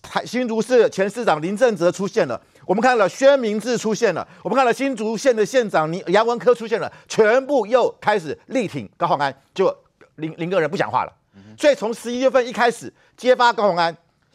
[0.00, 9.76] 台新竹市前市长林正泽出现了，我们看到了薛明志出现了，我们看到新竹县的县长杨杨文科出现了，全部又开始力挺高虹安，就
[10.14, 11.12] 林林个人不讲话了。
[11.58, 13.86] 所以从十一月份一开始揭发高虹安，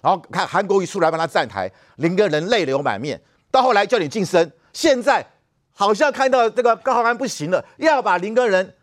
[0.01, 3.17] 然后看韩国瑜出来帮他站台，林个人泪流满面，
[3.49, 5.25] 到后来叫你晋升，现在
[5.71, 8.75] 好像看到这个高虹安不行了，要把林耕仁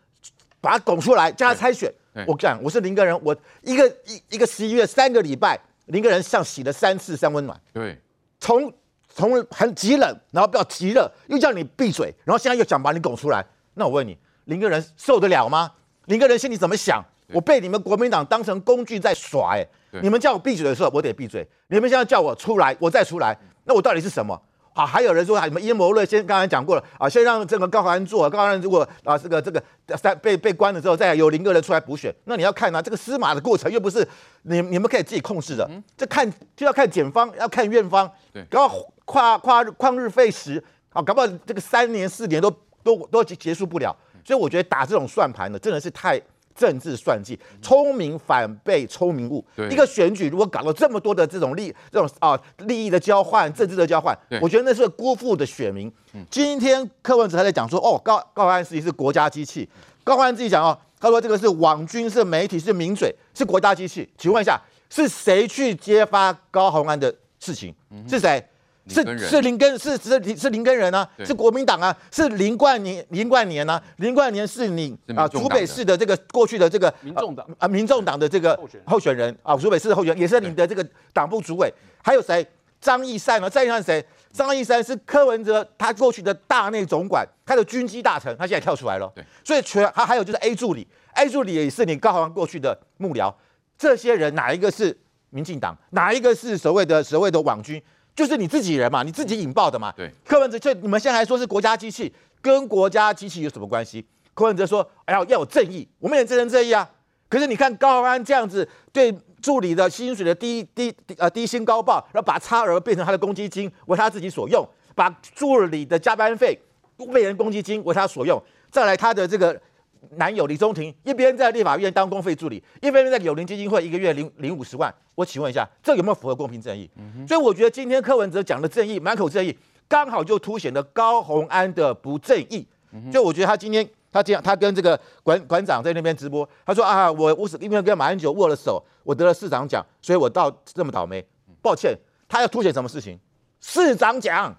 [0.59, 1.93] 把他拱出来，叫他参选。
[2.27, 5.59] 我讲我是林个人，我一个一一个十一月三个礼拜。
[5.87, 7.95] 林个人像洗了三次三温暖，对，
[8.39, 8.73] 从
[9.07, 15.71] 从很极冷，然后比较极热，又叫你闭嘴，然后现在又想把你拱出来，那我问你，林个人受得了吗？
[16.05, 17.05] 林个人心里怎么想？
[17.27, 24.41] 我被你们国民党当成工具在耍，欸，哎，你们叫我闭嘴的时候，我得闭嘴；你们现在叫我出来，我再出来，那我到底是什么？
[24.77, 26.05] 好，还有人说什么阴谋论？
[26.05, 29.63] 先刚才讲过了啊，先让这个高虹安做，高虹安如果啊这个这个
[29.95, 34.05] 三被被关了之后，再有林个人出来补选，那你要看啊，这个司马的过程又不是
[34.41, 38.05] 你你们可以自己控制的，这看就要看检方，要看院方，
[38.49, 42.51] 搞不好跨跨旷日费时啊，搞不好这个三年四年都
[42.83, 46.21] 都都结束不了，所以我觉得打这种算盘呢，真的是太。
[46.55, 49.43] 政治算计，聪明反被聪明误。
[49.69, 55.91] 一个选举如果搞了这么多的这种利，这种啊利益的交换，政治的交换，我觉得那是辜负的选民。
[56.31, 59.67] 今天柯文哲还在讲说，哦，高高虹安实际是国家机器。
[60.03, 64.07] 高虹安自己讲哦，他说这个是网军，是媒体，是名嘴，是国家机器。
[64.17, 64.57] 请问一下，
[64.89, 67.75] 是谁去揭发高虹安的事情？
[68.07, 68.41] 是谁？
[68.87, 82.45] 是是林根是是是林根人啊，是国民党啊，是林冠年林冠年啊，林冠年是你啊，竹北市的这个过去的这个民众党啊，民众党的这个候选人啊，竹北市的候选人也是你的这个党部主委，还有谁？
[82.79, 83.49] 张义善呢？
[83.49, 84.05] 张义善谁？
[84.31, 89.11] 张义善是柯文哲他过去的大内总管，他的军机大臣，他现在跳出来了。
[89.15, 93.33] 对，所以全他还有就是 A 助理，A 助理也是你高虹安过去的幕僚，
[93.77, 94.95] 这些人哪一个是
[95.31, 95.75] 民进党？
[95.91, 97.81] 哪一个是所谓的所谓的网军？
[98.15, 99.91] 就是你自己人嘛，你自己引爆的嘛。
[99.97, 104.05] 对，柯文哲就你们现在还说是国家机器，跟国家机器有什么关系？
[104.33, 106.89] 柯文哲说：“哎呀，要有正义，我们也真人正义啊。”
[107.27, 116.57] 可是你看高虹安这样子对助理的薪水的低低呃低薪高报，然后把差额变成他的公积金为他自己所用，把助理的加班费
[116.97, 119.61] 变成公积金为他所用，再来他的这个。
[120.11, 124.93] 男友李宗廷一边在立法院当公费助理，一边在友邻基金会一个月领领五十万。
[125.13, 126.89] 我请问一下，这有没有符合公平正义？
[126.97, 132.67] 嗯、所以我觉得今天柯文哲讲的正义，满口正义，刚好就凸显了高虹安的不正义。
[132.91, 141.25] 嗯、所以我觉得他今天他这样，他跟这个馆馆长在那边直播，他说啊，我我是因为跟马英九握了手，我得了市长奖，所以我到这么倒霉。
[141.61, 143.17] 抱歉，他要凸显什么事情？
[143.61, 144.55] 市长奖。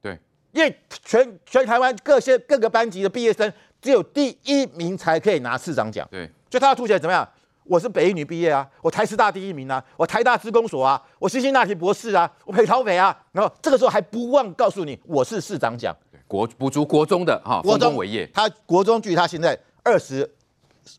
[0.00, 0.18] 对，
[0.52, 3.52] 因为全全台湾各些各个班级的毕业生。
[3.80, 6.06] 只有第一名才可以拿市长奖。
[6.10, 7.28] 对，所以他要凸显怎么样？
[7.64, 13.16] 我是北一女毕业啊，我台师大第一名啊，我台大职工所啊，我新兴大学博士啊，我北桃北啊。
[13.30, 15.96] 然后这个时候还不忘告诉你，我是市长奖。
[16.26, 18.28] 国补足国中的哈，丰功伟业。
[18.34, 20.28] 他国中距他现在二十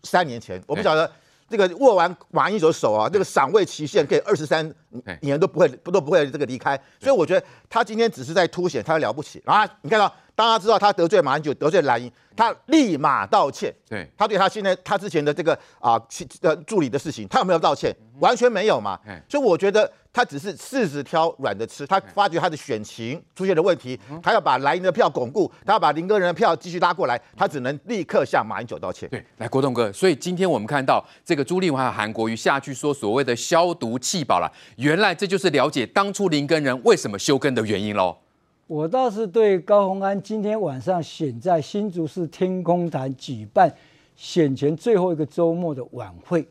[0.03, 1.11] 三年前，我不晓得
[1.51, 4.73] 这个握完马英九的手啊，这个赏味期限可以二十三
[5.19, 6.79] 年都不会不都不会这个离开。
[6.99, 9.67] 所以我觉得他今天只是在凸显他了不起啊！
[9.81, 10.11] 你看到。
[10.33, 13.71] 当他知道他得罪马英九，得罪蓝营，他立马道歉。
[13.87, 16.01] 对，他对他现在他之前的这个啊
[16.41, 17.93] 呃助理的事情，他有没有道歉？
[18.19, 18.99] 完全没有嘛。
[19.29, 21.85] 所以我觉得他只是柿子挑软的吃。
[21.87, 29.07] 他发觉他的选情出现了问题，他要把蓝营的票巩固，他要把林根人的票继续拉过来，他只能立刻向马英九道歉。
[29.09, 38.17] 对，来国栋哥，所以今天我们看到这个朱立文还有韩国瑜下去说所谓的消毒气保了，原来这就是了解当初林根人为什么休耕的原因喽。
[38.67, 43.69] 我倒是对高鸿安今天晚上选在新竹市天空潭举办
[44.15, 46.47] 选前最后一个周末的晚会，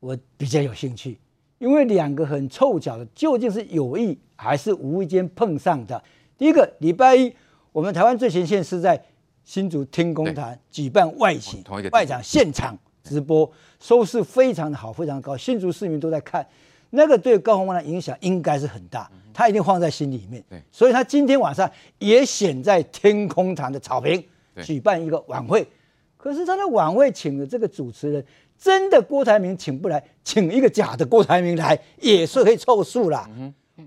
[0.00, 1.18] 我比较有兴趣，
[1.62, 6.02] 因为两个很凑巧的，究竟是有意还是无意间碰上的。
[6.36, 7.32] 第一个礼拜一，
[7.70, 9.00] 我们台湾最前线是在
[9.44, 13.48] 新竹天空潭举办外企外场现场直播，
[13.78, 16.44] 收视非常的好，非常高，新竹市民都在看。
[16.90, 20.42] 那个对高虹安的影响应该是很大，他一定放在心里面。
[20.72, 21.70] 所以他今天晚上
[22.00, 24.20] 也选在天空堂的草坪
[24.64, 25.64] 举办一个晚会。
[26.16, 28.24] 可是他的晚会请的这个主持人，
[28.62, 33.28] 真的郭台铭请不来，请一个假的郭台铭来也是可以凑数啦。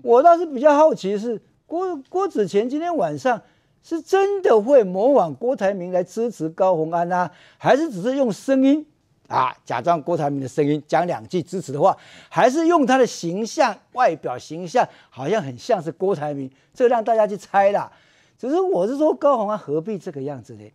[0.02, 3.40] 我倒是比较好奇是，郭郭子乾今天晚上
[3.82, 8.84] 是真的会模仿郭台铭来支持高虹安啊，还是只是用声音？
[9.28, 11.96] 啊，假装郭台铭的声音讲两句支持的话，
[12.28, 17.90] 还是用他的形象、外表形象，好像很像是郭台铭，这让大家去猜啦。
[18.38, 20.70] 只是我是说，高虹安何必这个样子呢？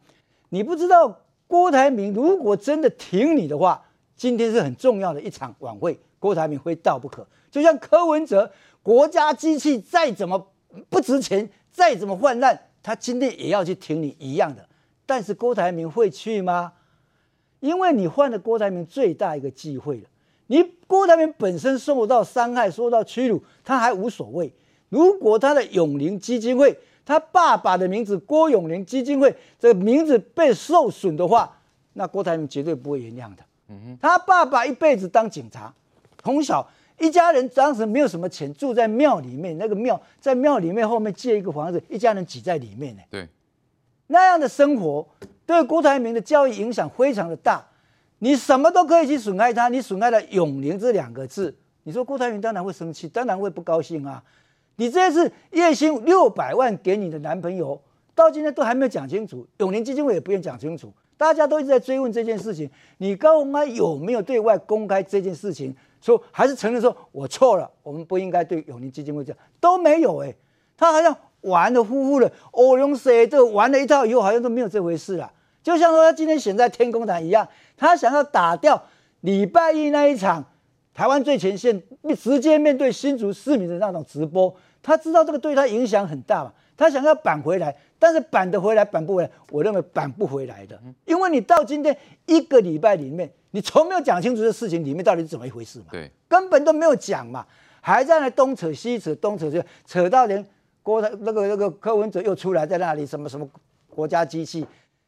[0.49, 3.83] 你不知道郭台铭如果真的挺你的话，
[4.21, 7.25] 今天是很重要的一场晚会，郭台铭会到不可。
[7.49, 8.51] 就像柯文哲，
[8.83, 10.51] 国家机器再怎么
[10.89, 14.69] 不值钱，再怎么泛滥，他今天也要去挺你一样的。
[15.07, 16.73] 但是郭台铭会去吗？
[17.61, 20.07] 因为你换了郭台铭最大一个机会了，
[20.45, 24.53] 你郭台铭本身受到伤害、受到屈辱，他还无所谓。
[24.89, 31.57] 如果他的永龄基金会，他爸爸的名字郭永龄基金会这个名字被受损的话，
[31.93, 33.43] 那郭台铭绝对不会原谅的。
[33.99, 35.73] 他爸爸一辈子当警察，
[36.23, 36.67] 从小
[36.99, 43.01] 一家人当时没有什么钱，住在庙里面，那个庙在庙里面后面借一个房子，一家人挤在里面呢。
[43.09, 43.27] 对，
[44.07, 45.07] 那样的生活。
[45.43, 47.61] 对郭台铭的教育影响非常的大，
[48.19, 51.53] 你什么都可以去损害他，你损害了“永宁”这两个字，
[51.83, 54.23] 你说郭台铭当然会生气，当然会不高兴啊！
[54.77, 57.81] 你这次月薪六百万给你的男朋友，
[58.15, 65.71] 到今天都还没有讲清楚，永宁基金会也不愿讲清楚，大家都一直在追问这件事情，你高虹安有没有对外公开这件事情？
[66.01, 70.33] 说还是承认说我错了，我们不应该对永宁基金会这样，都没有哎，
[70.75, 75.31] 他好像玩的呼呼的，哦，用谁这玩了一套以后，好像都没有这回事啊。
[75.61, 78.83] 就像说他今天选在天空潭一样，他想要打掉
[79.19, 80.43] 礼拜一那一场
[80.91, 81.83] 台湾最前线
[82.19, 97.45] 直接面对新竹市民的那种直播，他知道这个对他影响很大嘛，他想要扳回来，但是扳得回来扳不回来，我认为扳不回来的，因为你到今天一个礼拜里面，你从没有讲清楚这事情里面到底是怎么一回事嘛，对，根本都没有讲嘛，
[97.79, 100.43] 还在那东扯西扯东扯西扯，扯到连
[100.81, 103.47] 郭台那个那个柯文哲又出来在那里什么什么
[103.87, 104.65] 国家机器，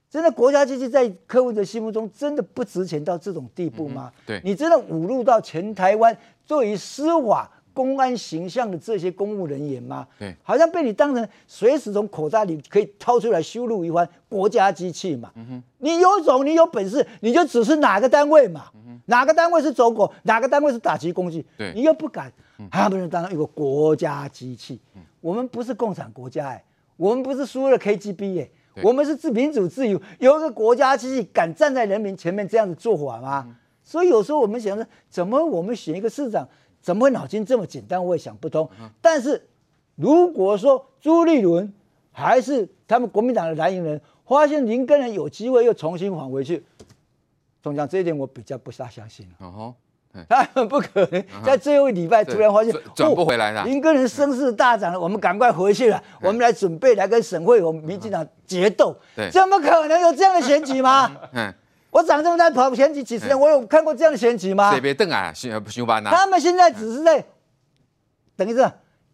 [0.08, 4.12] 真的国家机器在柯文哲心目中真的不值钱到这种地步吗？
[4.14, 10.08] 嗯、对，你真的侮辱到全台湾作为司法公安形象的这些公务人员吗？
[10.20, 15.32] 对，好像被你当成随时从口袋里可以掏出来修路一番国家机器嘛。
[15.36, 18.66] 嗯哼，你有种，你有本事，你就指是哪个单位嘛？
[18.88, 21.46] 嗯，哪个单位是走狗，哪个单位是打击工具？
[21.58, 22.32] 对，你又不敢，
[22.72, 24.80] 他们当一个国家机器。
[24.96, 26.64] 嗯，我们不是共产国家哎、欸，
[26.96, 33.44] 我们不是输了 KGB 哎、欸，我们是自民主自由，有一个国家机器敢站在人民前面这样子做法吗？
[33.48, 36.48] 嗯、所以有时候我们想着，怎么我们选一个市长？
[36.84, 38.06] 怎么会脑筋这么简单？
[38.06, 38.70] 我也想不通。
[39.02, 39.48] 但是
[39.96, 41.74] 如果说朱立伦
[42.12, 46.64] 还是他们国民党的蓝营人，发现林根人有机会又重新返回去，
[47.62, 49.26] 总讲这一点我比较不大相信。
[49.40, 49.74] 哦，
[50.28, 53.64] 他们 不可能在最后一礼拜突然发现转不回来了。
[53.64, 58.96] 林根人声势大涨了，我们赶快回去了，我们来准备来跟省会我们民进党决斗。
[59.32, 61.10] 怎么可能有这样的选举吗？
[61.32, 61.54] 嗯。
[61.94, 64.72] 我长这么大跑选举几十年，我有看过这样的选举吗？
[64.72, 67.24] 谁别瞪啊，行行吧，他们现在只是在
[68.36, 68.68] 等于是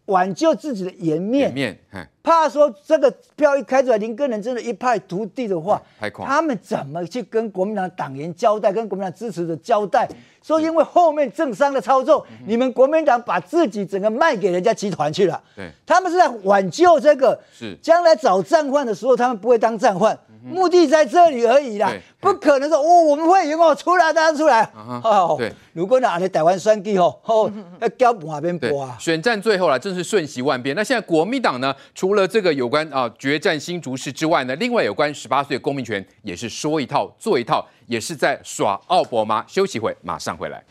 [0.06, 1.78] 挽救自己的颜面，面，
[2.22, 5.80] 怕说这个票一开出来，林根人真的一派涂地的话，
[6.24, 10.08] 他们怎么去跟国民党党员交代，跟国民党支持者交代？
[10.42, 15.38] 说因为后面政商的操作，你们国民党把自己整个卖给人家集团去了。
[15.54, 20.18] 对，他们是在挽救这个，是将来找战犯的时候，他们不会当战犯。
[20.42, 24.62] 目的在这里而已啦，不可能说哦，我们会赢哦，出来当然出来。
[25.02, 28.96] 哦，对，如果拿来台湾选举哦，哦， 要交哪边播啊？
[28.98, 30.74] 选战最后了，真是瞬息万变。
[30.74, 39.44] 那现在国民党呢，除了这个有关啊决战新竹市之外呢，另外有关十八岁公民权也是说一套做一套，也是在耍奥博吗？
[39.46, 40.62] 休息会，马上回来。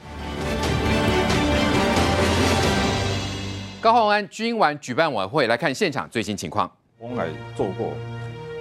[3.82, 6.70] 高虹安今晚举办晚会，来看现场最新情况。
[6.98, 7.94] 我来做过。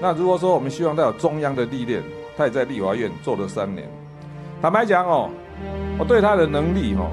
[0.01, 2.03] 那如果说我们希望他有中央的历练，
[2.37, 3.89] 他也在立法院做了三年。
[4.63, 5.29] 坦白讲哦，
[5.99, 7.11] 我对他的能力哦，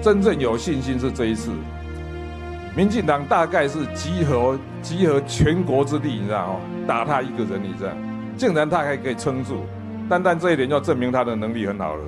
[0.00, 1.50] 真正有信心是这一次，
[2.76, 7.90] 民进党大概是集合集合全国之力，你知道哦，打他一个人，你知道，
[8.36, 9.64] 竟然他还可以撑住，
[10.08, 12.02] 单单这一点就证明他的能力很好了。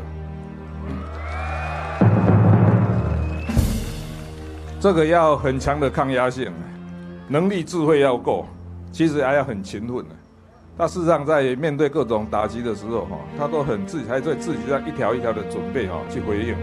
[4.78, 6.52] 这个要很强的抗压性，
[7.26, 8.46] 能力智慧要够。
[8.94, 10.14] 其实还要很勤奋的，
[10.78, 16.54] 他事实上在面对各种打击的时候，哈，他都很自己还在自己这样一条一条的准备，哈，去回应。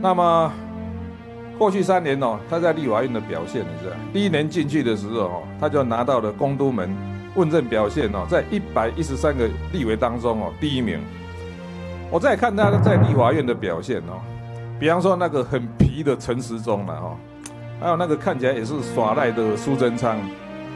[0.00, 0.52] 那么
[1.58, 6.88] 过去三年哦，他在立法院的表现，你知道，第一年进去的时候，哈，他就拿到了公都门
[7.34, 11.00] 问政表现哦，在一百一十三个立委当中哦，第一名。
[12.12, 14.22] 我再看他在立法院的表现哦，
[14.78, 17.16] 比方说那个很皮的陈时中了哈，
[17.80, 20.16] 还有那个看起来也是耍赖的苏贞昌。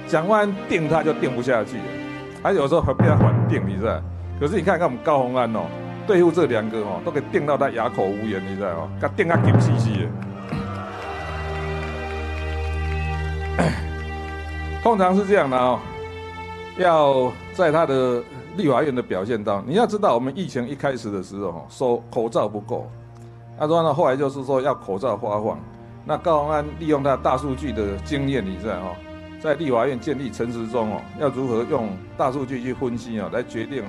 [0.08, 1.84] 讲完定他就定不下去了，
[2.42, 4.00] 还有时候还被他反定，你知道？
[4.40, 5.66] 可是你看看我们高虹安哦，
[6.06, 8.88] 对付这两个哦，都可以定到他哑口无言，你知道哦？
[8.98, 10.06] 他定他紧兮兮的。
[14.82, 15.78] 通常是这样的哦，
[16.78, 18.22] 要在他的
[18.56, 22.90] 立法院的表现当中，你要知道，我们疫情一开始的时候，说口罩不够，
[23.58, 25.58] 他说呢，后来就是说要口罩发放。
[26.06, 28.96] 那高虹安利用他大数据的经验，你知道哦？
[29.40, 33.84] 在立法院建立陈时中哦，要如何用大数据去分析哦，来决定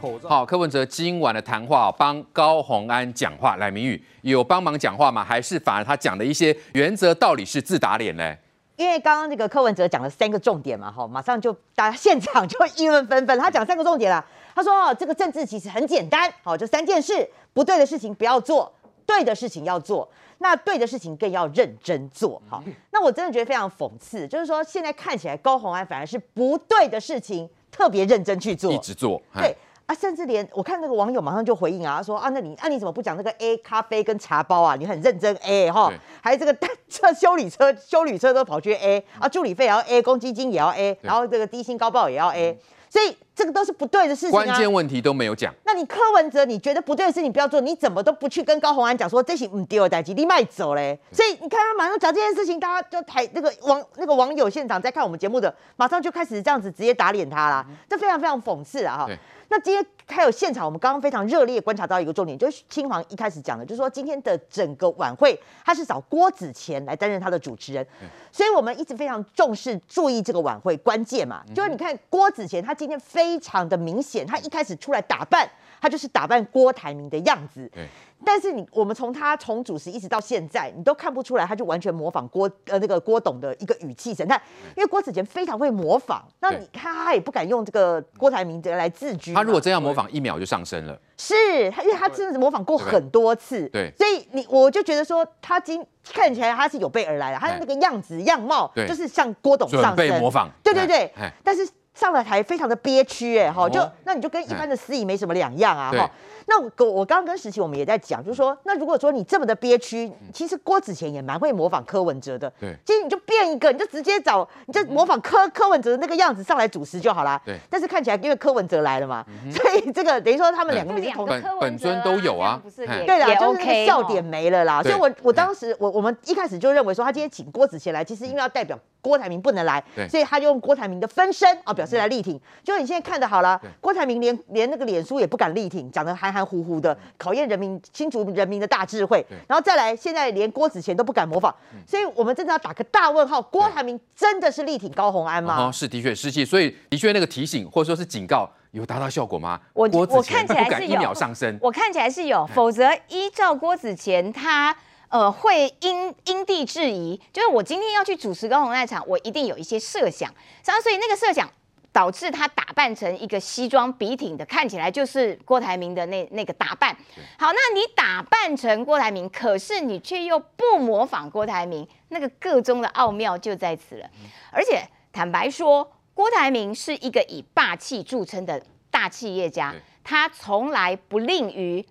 [0.00, 0.28] 口罩。
[0.28, 5.24] 好，柯文哲今晚的谈话帮高虹安讲话，赖明宇有帮忙讲话吗？
[5.24, 8.32] 还是反而他讲的一些原则道理是自打脸呢？
[8.76, 13.36] 因为刚刚那个柯文哲讲了三个重点嘛，哈，马上就大家现场就议论纷纷。
[13.40, 18.72] 他讲三个重点啦，他说哦，这个政治其实很简单，好，就三件事，不对的事情不要做，
[19.04, 20.08] 对的事情要做。
[20.42, 22.62] 那对的事情更要认真做，好。
[22.90, 29.22] 那我真的觉得非常讽刺，就是说现在看起来高红安反而是不对的事情特别认真去做，一直做。
[29.34, 34.76] 对啊，甚至连我看那个网友马上就回应啊，他说啊，那你啊你怎么不讲那个 A 咖啡跟茶包啊？
[34.76, 36.52] 你很认真 A 哈，还有这个
[36.88, 42.58] 车修理车修理车都跑去 A 啊，助理费也要 A，公积金也要 A，然后这个低薪高报也要 A。
[42.88, 44.44] 所以这个都是不对的事情啊！
[44.44, 45.54] 关键问题都没有讲。
[45.64, 50.98] 那你柯文哲，你觉得不对的事情不要做，你怎么都不去跟高虹安讲说这些唔对的代志，你卖走嘞？
[51.10, 59.06] 所以你看他马上讲这件事情，大家就台那个网那个网友现场在看我们节目的，马上就开始这样子直接打脸他啦，这非常非常讽刺啊！
[59.06, 59.08] 哈。
[59.48, 67.86] 那今天还有现场，我们刚刚非常热烈观察到一个重点，就是青黄一开始讲的，就是说今天的整个晚会，他是找郭子乾来担任他的主持人，
[68.30, 74.26] 所以我们一直非常重视注意这个晚会关键嘛，就是你看郭子乾他今天非非常的明显。
[74.26, 75.48] 他一开始出来打扮，
[75.80, 77.70] 他就是打扮郭台铭的样子。
[77.72, 77.86] 对。
[78.24, 84.40] 但是你我们从他从主持一直到现在，你都看不出来，他就完全模仿郭呃那个郭董的一个语气神态。
[84.76, 89.34] 因为郭子乾非常会模仿，那你看他也不敢用这个郭台铭的来自居。
[89.34, 90.96] 他如果真要模仿，一秒就上升了。
[91.18, 91.34] 是
[91.72, 93.68] 他，因为他真的模仿过很多次。
[93.70, 93.92] 对。
[93.98, 99.96] 所以你我就觉得说，他今看起来他是有备而来的，他的那个样子样貌，就是像郭董上身。
[99.96, 100.48] 准备模仿。
[100.62, 101.12] 对对对。
[101.42, 106.10] 但是上了台非常的憋屈，哎哈，就那你就跟一般的司仪没什么两样啊哈。
[106.46, 112.52] 那我我刚刚跟时齐我们也在讲，就是说，那如果说你这么的憋屈，其实郭子乾也蛮会模仿柯文哲的。
[112.58, 117.40] 对，其实你就变一个，你就直接找，你就模仿柯柯文哲的那个样子上来主持就好啦。
[117.44, 117.56] 对。
[117.70, 122.60] 但是看起来因为柯文哲来了嘛，所以这个等于说他们两个是同本本尊都有啊。
[123.06, 124.82] 对啦，就是那个笑点没了啦。
[124.82, 132.40] 所以我我当时我我们一开始就认为说，他今天请郭子乾来，其实因为要代表郭台铭不能来，所以他就用郭台铭的分身啊表示来力挺。
[132.62, 136.96] 就你现在看的好了，郭台铭连连那个脸书也不敢力挺，讲得含含糊糊的。
[137.18, 141.52] 考验人民新竹人民的大智慧，然后再来，现在连郭子乾都不敢模仿，
[141.84, 145.66] 所以我们真的要打个大问号：郭台铭真的是力挺高虹安吗？
[145.66, 149.60] 哦，是的确失气，所以的确那个提醒或者说是警告有达到效果吗？
[149.72, 154.76] 我我看起来是有，一秒上升，我看起来是有，否则依照郭子乾他
[155.12, 160.28] 呃会因因地制宜，就是我今天要去主持高雄那场，我一定有一些设想，
[160.64, 161.48] 然后所以那个设想。
[161.94, 166.96] 导致他打扮成一个西装笔挺的，看起来就是郭台铭的那那个打扮。
[167.38, 174.08] 好，那你打扮成郭台铭，可是你却又不模仿郭台铭，那个个中的奥妙就在此了。
[174.50, 174.82] 而且
[175.12, 181.84] 坦白说，郭台铭是一个以霸气著称的大企业家，他从来不吝于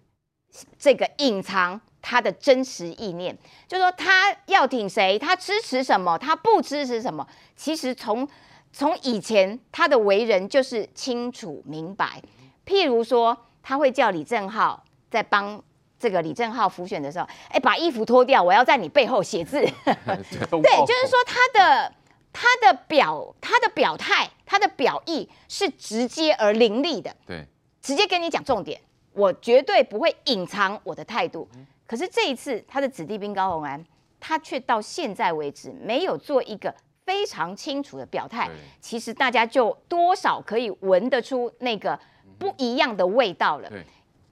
[0.79, 3.37] 这个隐藏他的真实意念，
[3.67, 7.27] 就是说他要挺谁，他支持什么，他不支持什么。
[7.55, 8.27] 其实从
[8.73, 12.21] 从以前他的为人就是清楚明白，
[12.65, 15.61] 譬如说他会叫李正浩在帮
[15.99, 19.59] 这个李正浩浮选的时候，哎，把衣服脱掉，我要在你背后写字。
[19.61, 21.93] 对，就是说他的
[22.33, 27.45] 他的表他的表态他的表意是直接而凌厉的，对，
[27.81, 28.81] 直接跟你讲重点，
[29.13, 31.47] 我绝对不会隐藏我的态度。
[31.91, 33.85] 可是这一次他的子弟兵高鸿安，
[34.17, 36.73] 他却到现在为止没有做一个。
[37.03, 38.47] 非常清楚的表态，
[38.79, 41.99] 其实大家就多少可以闻得出那个
[42.37, 43.69] 不一样的味道了。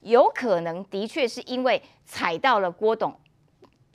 [0.00, 3.14] 有可能的确是因为踩到了郭董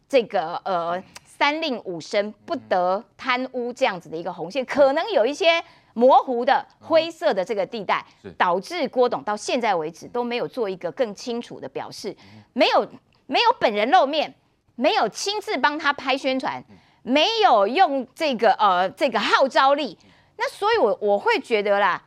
[0.08, 5.64] 这个呃三令五申不得贪污这样子的一个红线，可能有一些
[5.94, 8.06] 模糊的灰色的这个地带，
[8.38, 12.16] 导致郭董到现在为止都没有做一个更清楚的表示，
[12.54, 12.88] 没有
[13.28, 14.34] 没有本人露面，
[14.76, 16.64] 没有亲自帮他拍宣传。
[17.08, 19.96] 没有用这个呃这个号召力，
[20.38, 22.02] 那所以我我会觉得啦，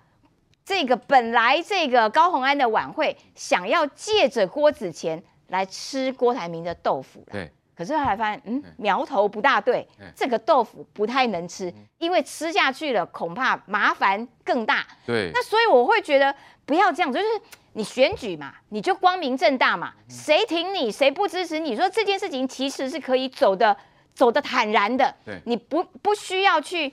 [0.65, 16.35] 这个本来这个高虹安的晚会想要借着郭子乾来吃郭台铭的豆腐，对，可是后来发现嗯苗头不大对，这个豆腐不太能吃，因为吃下去了恐怕麻烦更大，对，那所以我会觉得
[16.67, 17.27] 不要这样，就是
[17.79, 23.75] 你选举嘛，你就光明正大嘛，谁挺你谁不支持你，说这件事情其实是可以走的。
[24.15, 26.93] 走的坦然的，对，你不不需要去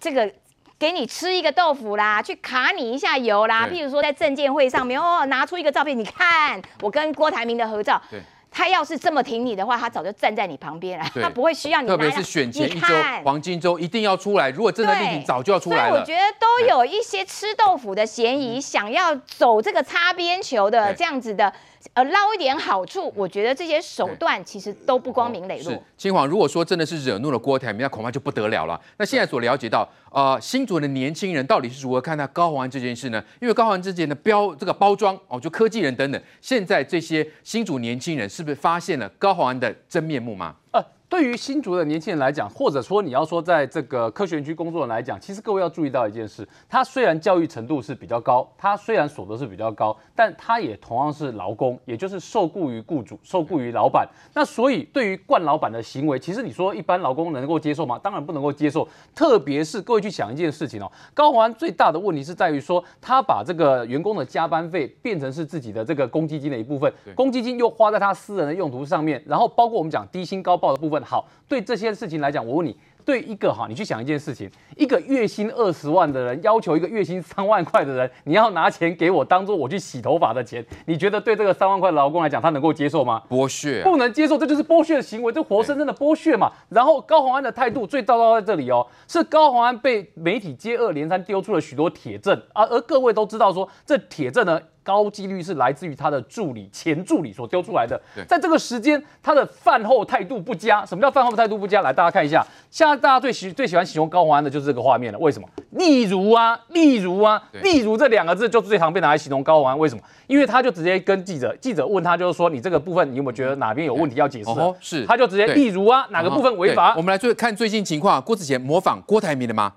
[0.00, 0.32] 这个
[0.78, 3.68] 给你吃一个豆腐啦，去卡你一下油啦。
[3.68, 8.00] 譬如说在证监会上面哦，拿出一个照片，你看我跟郭台铭的合照。
[8.10, 8.22] 对。
[8.52, 11.04] 他要是这么挺你的话，他早就站在你旁边了。
[11.14, 11.88] 他不会需要你。
[11.88, 12.86] 特别是选前一周，
[13.24, 14.50] 黄金周一定要出来。
[14.50, 15.90] 如果真的力挺，早就要出来了。
[15.90, 21.52] 所以我觉得都有一些吃豆腐的嫌疑，想要走这个擦边球的这样子的，
[21.94, 23.12] 呃，捞一点好处。
[23.16, 25.82] 我觉得这些手段其实都不光明磊落。
[25.96, 28.80] 清黄，如果说真的是惹怒了郭台铭，那恐怕就不得了了。
[28.98, 33.22] 那现在所了解到，呃，新竹的年轻人到底是如何看待高虹安这件事呢？
[33.40, 40.54] 因为高虹安之前的标这个包装哦，就科技人等等，现在这些新竹年轻人是不是发现了高虹安的真面目吗？
[40.72, 40.82] 呃，
[41.12, 54.08] 对于新竹的年轻人来讲，或者说你要说在这个科学园区工作人来讲，其实各位要注意到一件事，他虽然教育程度是比较高，他虽然所得是比较高，但他也同样是劳工，也就是受雇于雇主，受雇于老板。
[54.32, 57.98] 那所以对于惯老板的行为，其实你说一般劳工能够接受吗？
[58.02, 58.88] 当然不能够接受。
[59.14, 71.01] 特别是各位去想一件事情哦，高虹安最大的问题是在于说，他把这个员工的加班费变成是自己的这个公积金的一部分，公积金又花在他私人的用途上面，然后包括我们讲低薪高报的部分。
[71.02, 83.22] 好，对这些事情来讲，我问你，对一个哈，你去想一件事情，一个月薪二十万的人要求一个月薪三万块的人，你要拿钱给我当做我去洗头发的钱，你觉得对这个三万块的劳工来讲，他能够接受吗？
[83.28, 86.52] 剥削，不能接受，这就是剥削的行为，这活生生的剥削嘛。
[86.68, 94.60] 然后高虹安的态度最糟糕在这里哦，是高虹安被媒体接二连三丢出了许多铁证啊，而各位都知道说这铁证呢。
[94.82, 98.00] 高几率是来自于他的助理、前助理所丢出来的。
[98.28, 100.84] 在这个时间，他的饭后态度不佳。
[100.84, 101.82] 什么叫饭后态度不佳？
[101.82, 105.18] 来，大家看一下，现在大家最喜最喜欢形容高虹安的就是这个画面了。
[105.18, 105.48] 为什么？
[105.70, 109.78] 例如啊，例如啊，例如这两个字就最常被拿来形容高虹安。
[109.78, 110.02] 为什么？
[110.26, 114.50] 因为他就直接跟记者，记者问他，就是说你这个部分，你有没有觉得哪边有问题要解释？
[114.50, 116.94] 哦，是，他就直接例如啊，哪个部分违法？
[116.96, 119.74] 我们来最看最近情况，郭子乾模仿郭台铭了吗？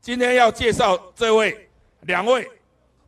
[0.00, 1.68] 今天要介绍这位
[2.02, 2.46] 两位。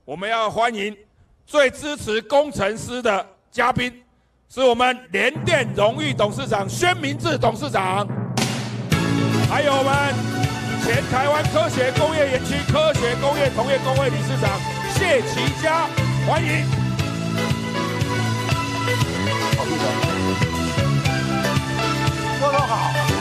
[0.07, 0.97] 我们要欢迎
[1.45, 3.93] 最支持工程师的嘉宾，
[4.49, 8.07] 是我们联电荣誉董事长宣明志董事长，
[9.51, 10.15] 还有我们
[10.85, 14.49] 前台湾科学工业园区科学工业同业公会理事长
[14.95, 15.89] 谢其佳，
[16.25, 16.65] 欢迎。
[22.39, 23.16] 郭总好。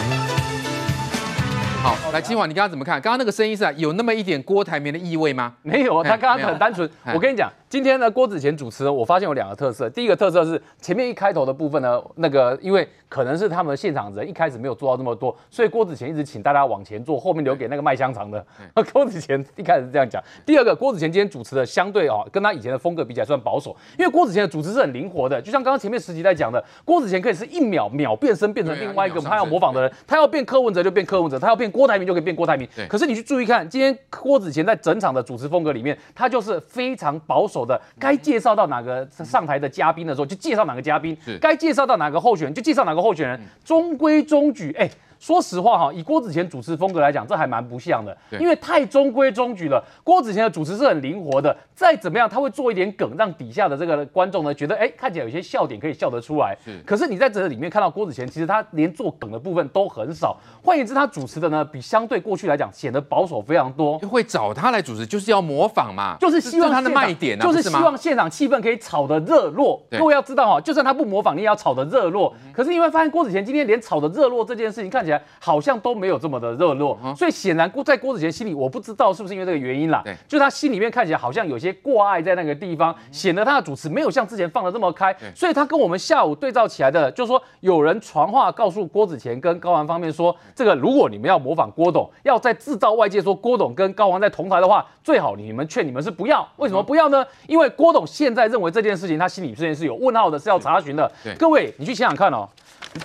[1.86, 3.00] 好，来今晚，你刚刚怎么看？
[3.00, 5.54] 刚刚那个声音是有那么一点郭台铭的意味吗？
[5.62, 6.90] 没有，他刚刚很单纯。
[7.14, 7.48] 我跟你讲。
[7.68, 9.90] 今天呢，郭子乾主持，我发现有两个特色。
[9.90, 18.46] 第一个特色是前面一开头的部分呢，那个因为可能是他们现场人一开始没有做到这么多，所以郭子乾一直请大家往前坐，后面留给那个卖香肠的。
[18.94, 20.24] 郭子乾一开始是这样讲。
[20.46, 32.70] 第二个，郭子乾今天主持的相对哦，跟他以前的风格比起来算保守，因为郭子乾的主持是很灵活的，就像刚刚前面十集在讲的，郭子乾可以是一秒秒变身变成另外一个他要模仿的人，他要变柯文哲就变柯文哲，他要变郭台铭就可以变郭台铭。
[32.88, 38.46] 可是你去注意看，今天郭子乾在整场的主持风格里面，他就是非常保守的，该介绍。
[38.46, 44.72] 介绍到哪个上台的嘉宾的时候，就介绍哪个嘉宾；该介绍到哪个候选人，就介绍哪个候选人，中规中矩。
[44.78, 44.88] 哎。
[45.26, 49.84] 说实话哈，以郭子乾主持风格来讲，这还蛮不像的，因为太中规中矩了。
[50.04, 56.56] 郭子乾的主持是很灵活的，再怎么样他会做一点梗，让底下的这个观众呢觉得，哎，看起来有些笑点可以笑得出来。
[56.64, 60.38] 是，可是你在这里面看到郭子乾，其实他连做梗的部分都很少。
[60.62, 63.98] 换言之，他主持的呢，比相对过去来讲显得保守非常多。
[63.98, 69.84] 会找他来主持，就是要模仿嘛，就是希望他的卖点，啊就是希望现场气氛可以炒得热络。
[69.90, 72.32] 各位要知道哈，就算他不模仿，你也要炒得热络。
[72.54, 75.96] 可是你会发现，郭子乾今天连炒得热络这件事情，看起来好像都。
[75.96, 97.26] 没有这么的热络，所以显然郭在郭子乾心里，我不知道是不是因为这个原因啦，就他心里面看起来好像有些挂碍在那个地方，显得他的主持没有像之前放的这么开，所以他跟我们下午对照起来的，就是说有人传话告诉郭子乾跟高玩方面说，这个如果你们要模仿郭董，要再制造外界说郭董跟高玩在同台的话，最好你们劝你们是不要，为什么不要呢？
[97.48, 101.10] 因为郭董现在认为这件事情他心里这件事有问号的，是要查询的。
[101.40, 102.46] 各位你去想想看哦，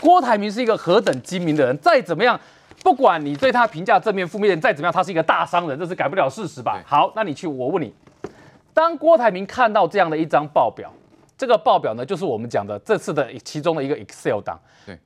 [0.00, 2.38] 郭台铭是一个何等精明的人，再怎么样。
[2.82, 6.82] 不管你对他评价正面负面，再怎么样，他是一个大商人，这是改不了事实吧？
[6.86, 7.92] 好，那你去，我问你，
[8.72, 10.90] 当郭台铭看到这样的一张报表，
[11.36, 14.98] 这个报表呢，就是我们讲的这次的其中的一个 Excel 档，对，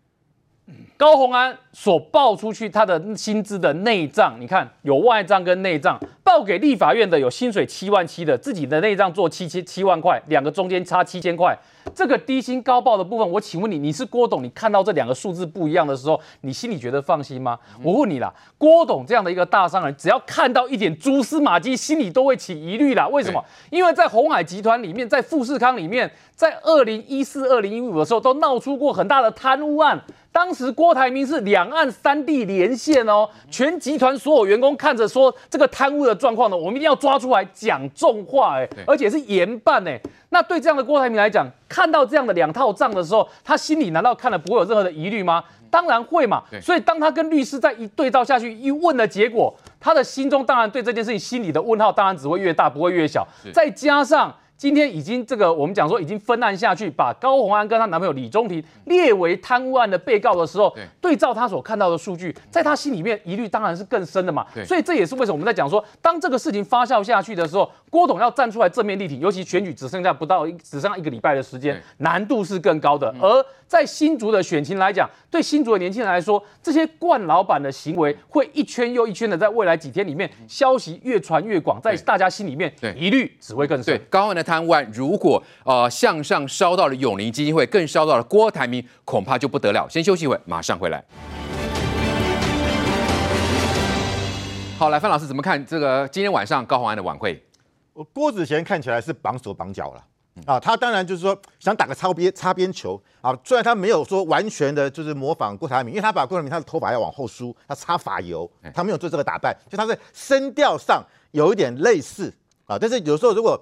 [0.97, 11.55] 高虹安所报出去他的薪资的内账，你看有外账跟内账，报给立法院的有薪水七万七的，自己的内账做七千七万块，两个中间差七千块。
[11.95, 17.59] 这个低薪高报的部分，我请问你，你是郭董，你看到这两个数字不一样的时候，你心里觉得放心吗？
[17.83, 23.07] 我问你啦，郭董这样的一个大商人，只要看到一点蛛丝马迹，心里都会起疑虑啦。
[23.09, 23.45] 为什么？
[23.69, 30.01] 因为在鸿海集团里面，在富士康里面，在二零一四、二零一五的时候，都闹出过很大的贪污案。
[30.35, 39.97] 当时郭台铭是两岸三地连线哦，全集团所有员工看着说这个贪污的状况呢，我们一定要抓出来讲重话哎，而且是严办哎。
[40.31, 45.45] 那对这样的郭台铭来讲，看到这样的两套账的时候，他心里难道看了不会有任何的疑虑吗？
[45.71, 46.43] 当然会嘛。
[46.61, 53.25] 所以当他跟律师再一对照下去，一问的结果，他的心中当然对这件事情心里的问号当然只会越大，不会越小。
[53.53, 54.35] 再加上。
[54.57, 61.15] 今天已经这个，我们讲说已经分案下去，把高虹安跟她男朋友李中庭列为贪污案的被告的时候，对。
[61.25, 64.45] 照他所看到的数据，在他心里面疑虑当然是更深的嘛。
[64.67, 73.15] 所以这也是为什么我们在讲说，当这个事情发酵下去的时候，郭董要站出来正面力挺，尤其选举只剩下不到只剩下一个礼拜的时间，难度是更高的。
[73.21, 83.99] 而在新竹的选情来讲，对新竹的年轻人来说，这些惯老板的行为会一圈又一圈的，在未来几天里面，消息越传越广，在大家心里面疑虑只会更深。
[84.11, 89.89] 高虹的贪污案，如果呃向上烧到了永龄基金会，更烧到了郭台铭，恐怕就不得了。
[89.89, 91.03] 先休息一会，马上回来。
[94.79, 97.43] 好，来范老师怎么看这个今天晚上高虹安的晚会？
[98.13, 100.05] 郭子乾看起来是绑手绑脚了，
[100.47, 112.35] 啊，他当然就是说想打个擦边擦边球啊，虽然他没有说完全的就是模仿郭台铭，因为他把郭台铭他的头发要往后梳，他擦发油，他没有做这个打扮，就他在声调上有一点类似
[112.67, 113.57] 啊，但是有时候如果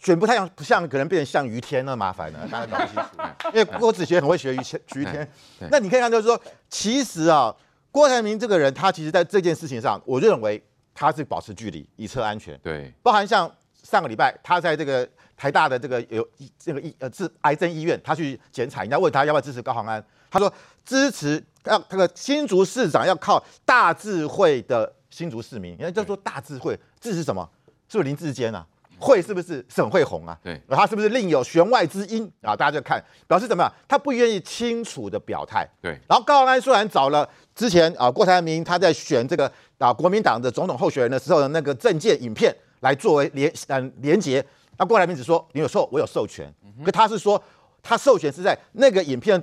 [0.00, 5.28] 选不太像，不像可能变成像于天那麻烦了，大家搞不清楚， 因为郭子贤很会学于天于天，
[5.70, 7.54] 那你可以看就是说，其实啊，
[7.90, 10.62] 郭台铭这个人，他其实在这件事情上，我认为
[10.94, 13.50] 他是保持距离以策安全，对，包含像
[13.82, 15.08] 上个礼拜他在这个。
[15.40, 16.28] 台大的这个有
[16.58, 20.52] 这个医呃治癌症医院，他去检查，人家问他要不要支持高虹安，他说
[20.84, 27.48] 支持要这个新竹市长要靠大智慧的新竹市民，人家叫做大智慧，智是什么？
[27.88, 28.66] 是不是林志坚啊？
[28.98, 30.38] 慧是不是沈慧虹啊？
[30.42, 32.56] 对，他是不是另有弦外之音啊？
[32.56, 33.72] 大家就看表示怎么样？
[33.86, 35.68] 他不愿意清楚的表态。
[35.80, 44.44] 对，然后高安虽然找了之前啊郭台铭他在选这个啊国民党的总统候选人的时候的那个证件影片来作为连嗯连结。
[44.78, 46.52] 那郭台铭只说你有错，我有授权。
[46.84, 47.42] 可他是说，
[47.82, 49.42] 他授权是在那个影片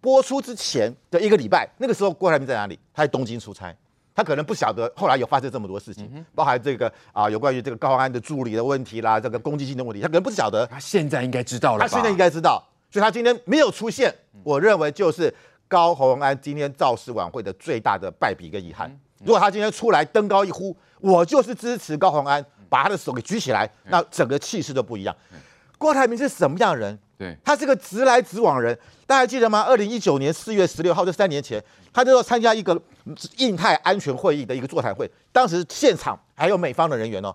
[0.00, 2.76] 播出之前的一个礼拜，那个时候郭台铭在哪里？
[2.92, 3.74] 他在东京出差，
[4.14, 10.66] 他可能不晓得后来有发生这么多事情，包含这个啊，有关于这个高洪安的助理的问题啦，这个攻击性的问题，他可能不晓得。
[10.66, 15.34] 他现在应该知道了，他现在应该知道，所以他今天没有出现，我认为就是
[15.66, 18.90] 高洪安今天造势晚会的最大的败笔跟遗憾。
[19.24, 22.44] 如果他今天出来登高一呼，我就是支持高洪安。
[22.66, 25.14] 把他的手给举起来，那整个气势都不一样。
[25.78, 26.98] 郭台铭是什么样的人？
[27.16, 28.76] 对，他是个直来直往人。
[29.06, 29.62] 大家记得吗？
[29.62, 31.62] 二零一九年四月十六号，就三年前，
[31.92, 32.80] 他就要参加一个
[33.36, 35.10] 印太安全会议的一个座谈会。
[35.32, 37.34] 当时现场还有美方的人员哦，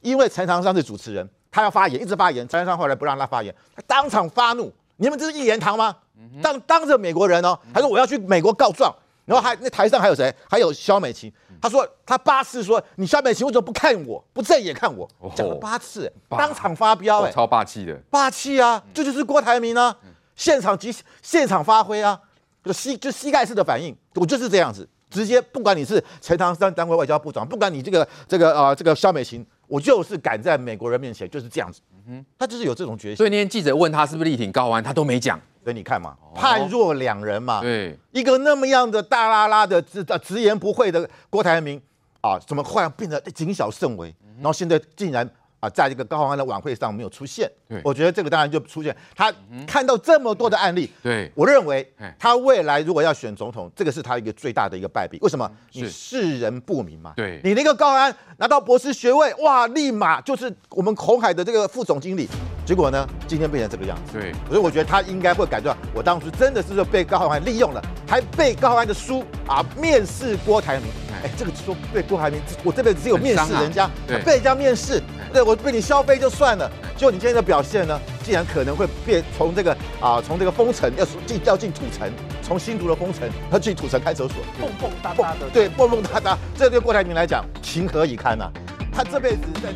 [0.00, 2.46] 因为陈长商是主持人，他要发言，一直发言。
[2.48, 5.94] 陈长商后来不让他发言，他当场发怒：“你们这是一言堂吗？”
[6.42, 8.94] 当当着美国人哦，他说：“我要去美国告状。”
[9.30, 10.34] 然后还那台上还有谁？
[10.48, 11.32] 还有萧美琴。
[11.62, 15.08] 他说他八次说，你萧美琴为什么不看我，不正眼看我？
[15.36, 18.82] 讲了八次，当场发飙，哎，超霸气的，霸气啊！
[18.92, 19.96] 这就，是郭台铭啊，
[20.34, 22.18] 现场即现场发挥啊，
[22.64, 33.16] 就膝就膝盖式的反应，我就是这样子，直接不管你是陈唐山当过外交部长，不管你这个这个啊、呃、这个萧美琴，我就是敢在美国人面前就是这样子，嗯，他就是有这种决心。
[33.16, 35.40] 所以那天记者问他是不是力挺高安，他都没讲。
[35.62, 37.60] 所以你看嘛，判若两人嘛。
[37.60, 41.80] 对，一个那么样的大拉拉的直直言不讳的郭台铭
[42.20, 44.12] 啊，怎么忽然变得谨小慎微？
[44.36, 45.30] 然后现在竟然。
[45.60, 47.50] 啊，在这个高虹安的晚会上没有出现，
[47.84, 48.96] 我觉得这个当然就出现。
[49.14, 49.32] 他
[49.66, 51.86] 看到这么多的案例，对，我认为
[52.18, 55.18] 他未来如果要选总统，这个是他一个最大的一个败笔。
[55.20, 55.50] 为什么？
[55.72, 57.12] 你世人不明嘛。
[57.14, 62.26] 对，你那个高安拿到博士学位，哇，立马就是我们红海的这个副总经理。
[62.70, 64.12] 结果呢，今天变成这个样子。
[64.12, 70.86] 对，所以我觉得他应该会感觉到，我当初真的是被高浩安利用了，还被高浩安的书啊面试郭台铭。
[71.24, 73.90] 哎，这个说被郭台铭，我这辈子只有面试人家，啊、
[74.24, 75.02] 被人家面试。
[75.32, 82.08] 对，我被你消费就算了，就你今天的表现呢，竟然可能会变从这个啊，从这个封城要进要进土城，
[82.40, 88.52] 从新竹的封城要进土城看守所，蹦蹦哒哒的，对，蹦蹦哒哒，这对郭台铭来讲情何以堪呐、啊？
[88.92, 89.74] 他这辈子在。